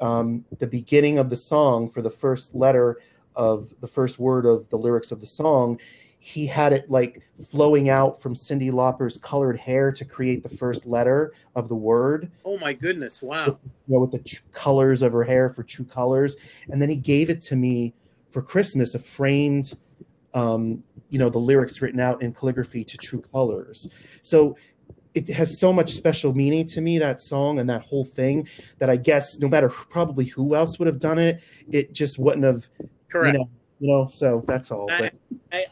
[0.00, 2.98] um, the beginning of the song for the first letter
[3.36, 5.78] of the first word of the lyrics of the song,
[6.18, 10.86] he had it like flowing out from Cyndi Lauper's colored hair to create the first
[10.86, 12.30] letter of the word.
[12.44, 13.20] Oh my goodness!
[13.20, 13.46] Wow.
[13.46, 16.36] With, you know, with the tr- colors of her hair for true colors,
[16.70, 17.92] and then he gave it to me
[18.30, 19.74] for Christmas, a framed,
[20.32, 23.88] um, you know, the lyrics written out in calligraphy to true colors.
[24.22, 24.56] So
[25.14, 28.88] it has so much special meaning to me that song and that whole thing that
[28.88, 32.68] I guess no matter probably who else would have done it, it just wouldn't have
[33.12, 33.34] Correct.
[33.34, 33.48] You know,
[33.80, 34.90] you know so that's all.
[34.90, 35.10] I,
[35.52, 35.66] I,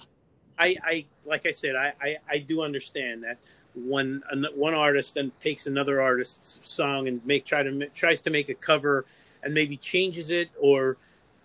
[0.59, 3.39] I, I, like I said, I, I, I do understand that
[3.75, 4.23] when
[4.55, 8.55] one artist then takes another artist's song and make try to tries to make a
[8.55, 9.07] cover
[9.43, 10.97] and maybe changes it or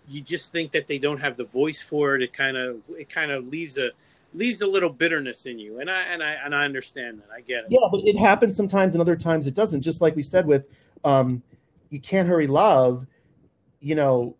[0.08, 3.08] you just think that they don't have the voice for it it kind of it
[3.08, 3.90] kind of leaves a
[4.34, 7.40] leaves a little bitterness in you and i and i and i understand that i
[7.40, 10.22] get it yeah but it happens sometimes and other times it doesn't just like we
[10.22, 10.66] said with
[11.04, 11.40] um
[11.90, 13.06] you can't hurry love
[13.80, 14.34] you know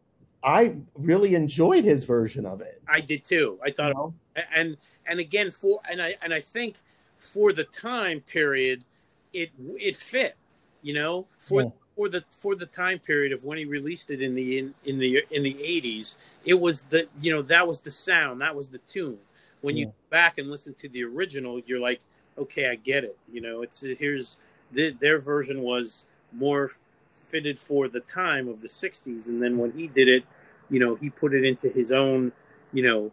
[0.45, 2.83] I really enjoyed his version of it.
[2.89, 3.59] I did too.
[3.65, 4.15] I thought, you know?
[4.55, 4.77] and
[5.07, 6.77] and again for and I and I think
[7.19, 8.85] for the time period,
[9.33, 10.37] it it fit.
[10.83, 11.69] You know, for yeah.
[11.97, 14.99] for the for the time period of when he released it in the in, in
[14.99, 18.69] the in the eighties, it was the you know that was the sound, that was
[18.69, 19.19] the tune.
[19.63, 19.87] When yeah.
[19.87, 22.01] you back and listen to the original, you're like,
[22.39, 23.19] okay, I get it.
[23.33, 24.39] You know, it's here's
[24.75, 26.71] th- their version was more
[27.17, 30.25] fitted for the time of the 60s and then when he did it
[30.71, 32.33] you know he put it into his own
[32.73, 33.11] you know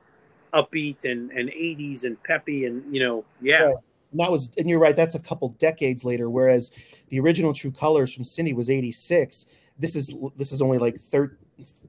[0.54, 3.76] upbeat and and 80s and peppy and you know yeah Right.
[4.12, 4.96] And that was, and you're right.
[4.96, 6.30] That's a couple decades later.
[6.30, 6.70] Whereas
[7.10, 9.48] the original True Colors from Cyndi was '86.
[9.80, 11.36] This is this is only like thir-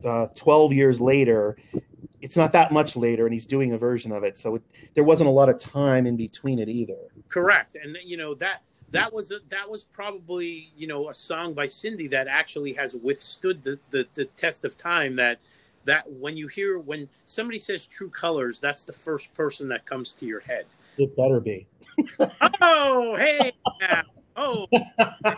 [0.05, 1.57] uh, 12 years later.
[2.23, 4.39] It's not that much later, and he's doing a version of it.
[4.39, 4.63] So it,
[4.95, 6.97] there wasn't a lot of time in between it either.
[7.29, 8.63] correct and you know that
[8.95, 12.97] that was a, that was probably you know a song by Cyndi that actually has
[12.97, 15.41] withstood the, the the test of time that
[15.85, 20.13] that when you hear when somebody says true colors that's the first person that comes
[20.15, 20.65] to your head
[20.97, 21.67] It better be.
[22.63, 24.03] oh hey now.
[24.37, 24.67] oh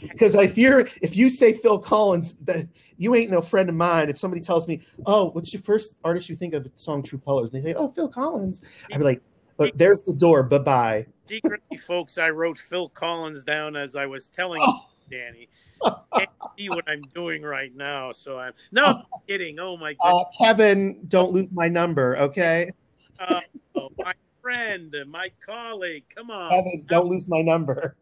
[0.00, 2.66] Because I fear if you say Phil Collins, that
[2.96, 4.08] you ain't no friend of mine.
[4.08, 7.18] If somebody tells me, "Oh, what's your first artist you think of the song True
[7.18, 9.20] Colors?" and they say, "Oh, Phil Collins," I'd be like,
[9.56, 10.42] "But there's the door.
[10.42, 14.80] Bye bye." secretly folks i wrote phil collins down as i was telling Oh.
[15.10, 15.48] danny
[16.14, 16.28] can't
[16.58, 21.00] see what i'm doing right now so i'm no I'm kidding oh my Uh, Kevin,
[21.08, 22.70] don't lose my number, okay?
[23.18, 23.40] uh,
[23.74, 27.96] oh, my friend my colleague come on Kevin, don't lose my number.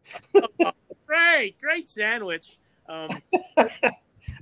[1.07, 2.57] great great sandwich
[2.89, 3.07] um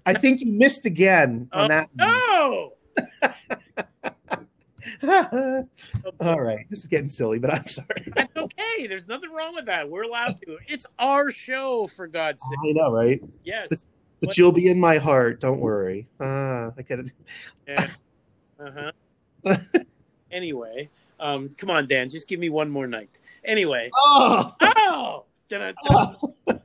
[0.08, 1.90] I think you missed again on Oh, that.
[1.94, 2.74] no.
[6.20, 8.04] All right, this is getting silly, but I'm sorry.
[8.16, 12.42] that's okay there's nothing wrong with that we're allowed to it's our show for god's
[12.42, 13.22] sake I know, right?
[13.44, 13.86] yes
[14.22, 15.42] But you'll be in my heart.
[15.42, 16.08] Don't worry.
[16.20, 17.12] Ah, I get it.
[17.68, 17.88] Yeah.
[18.60, 19.58] Uh-huh.
[20.32, 20.90] anyway,
[21.20, 23.20] um, come on, Dan, just give me one more night.
[23.44, 26.18] Anyway, Oh, oh, dun-dun-dun.
[26.48, 26.60] oh.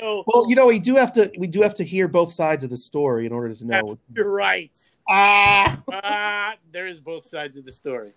[0.00, 1.30] So well, you know, we do have to.
[1.38, 3.98] We do have to hear both sides of the story in order to know.
[4.14, 4.76] you're right.
[5.08, 8.12] Ah, Ah, there is both sides of the story.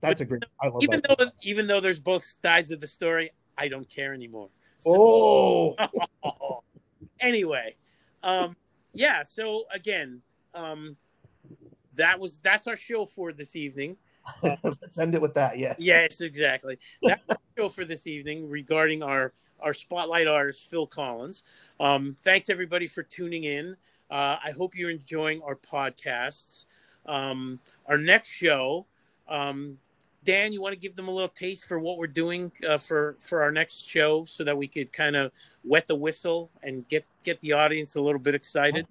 [0.00, 0.44] that's a great.
[0.60, 1.18] I love Even that.
[1.18, 4.50] though, even though there's both sides of the story, I don't care anymore.
[4.78, 5.76] So,
[6.24, 6.62] Oh,
[7.20, 7.74] anyway,
[8.22, 8.56] um,
[8.94, 9.22] yeah.
[9.22, 10.22] So again,
[10.54, 10.96] um,
[11.94, 13.96] that was that's our show for this evening.
[14.42, 15.58] let's end it with that.
[15.58, 15.76] Yes.
[15.78, 16.78] Yes, exactly.
[17.02, 19.32] That's our show for this evening regarding our
[19.62, 21.72] our spotlight artist Phil Collins.
[21.78, 23.76] Um, thanks everybody for tuning in.
[24.10, 26.66] Uh, I hope you're enjoying our podcasts.
[27.06, 28.86] Um, our next show,
[29.28, 29.78] um,
[30.24, 33.16] Dan, you want to give them a little taste for what we're doing uh, for
[33.18, 35.32] for our next show, so that we could kind of
[35.64, 38.86] wet the whistle and get get the audience a little bit excited.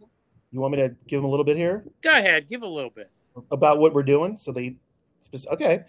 [0.52, 1.84] You want me to give them a little bit here?
[2.02, 3.12] Go ahead, give a little bit.
[3.52, 4.38] about what we're doing.
[4.38, 4.76] So they,
[5.52, 5.84] okay,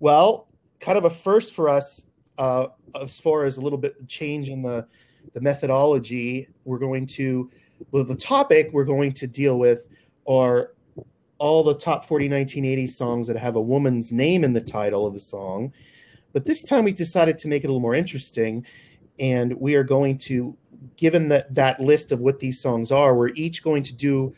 [0.00, 0.48] well,
[0.80, 2.04] kind of a first for us
[2.38, 2.68] uh,
[3.00, 4.86] as far as a little bit change in the
[5.34, 6.48] the methodology.
[6.64, 7.50] We're going to
[7.90, 9.88] well, the topic we're going to deal with
[10.26, 10.72] are
[11.38, 15.14] all the top 40 1980 songs that have a woman's name in the title of
[15.14, 15.72] the song.
[16.32, 18.66] But this time we decided to make it a little more interesting,
[19.18, 20.56] and we are going to,
[20.96, 24.34] given that that list of what these songs are, we're each going to do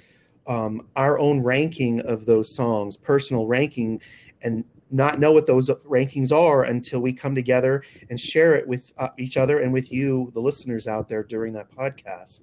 [0.47, 4.01] um, our own ranking of those songs, personal ranking,
[4.43, 8.93] and not know what those rankings are until we come together and share it with
[8.99, 12.41] uh, each other and with you, the listeners out there, during that podcast.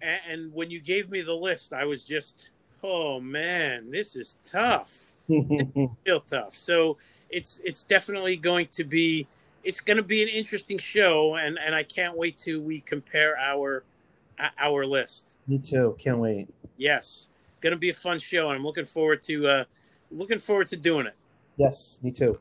[0.00, 2.50] And, and when you gave me the list, I was just,
[2.82, 5.12] oh man, this is tough.
[5.28, 6.54] real tough.
[6.54, 6.96] So
[7.30, 9.26] it's it's definitely going to be
[9.64, 13.36] it's going to be an interesting show, and and I can't wait till we compare
[13.38, 13.84] our
[14.58, 15.38] our list.
[15.46, 15.96] Me too.
[15.98, 16.48] Can't wait.
[16.76, 19.64] Yes, going to be a fun show, and I'm looking forward to uh,
[20.12, 21.14] looking forward to doing it.
[21.56, 22.38] Yes, me too.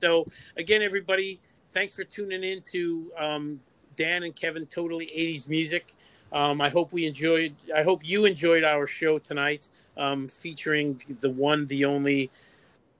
[0.00, 1.40] So again, everybody,
[1.70, 3.60] thanks for tuning in to um,
[3.96, 5.92] Dan and Kevin Totally 80s Music.
[6.32, 7.54] Um, I hope we enjoyed.
[7.74, 12.30] I hope you enjoyed our show tonight, um, featuring the one, the only,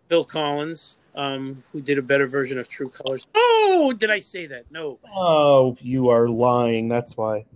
[0.08, 3.26] Phil Collins, um, who did a better version of True Colors.
[3.34, 4.64] Oh, did I say that?
[4.70, 4.98] No.
[5.16, 6.88] Oh, you are lying.
[6.88, 7.46] That's why.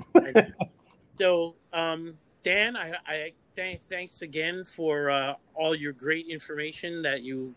[1.16, 7.22] So, um, Dan, I, I th- thanks again for uh, all your great information that
[7.22, 7.55] you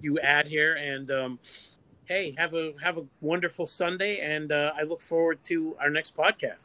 [0.00, 1.38] you add here, and um,
[2.04, 6.16] hey, have a have a wonderful Sunday, and uh, I look forward to our next
[6.16, 6.64] podcast.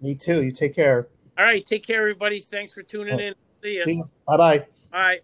[0.00, 0.42] Me too.
[0.42, 1.08] You take care.
[1.36, 2.40] All right, take care, everybody.
[2.40, 3.34] Thanks for tuning in.
[3.62, 4.02] See ya.
[4.26, 4.66] Bye bye.
[4.90, 5.20] Bye.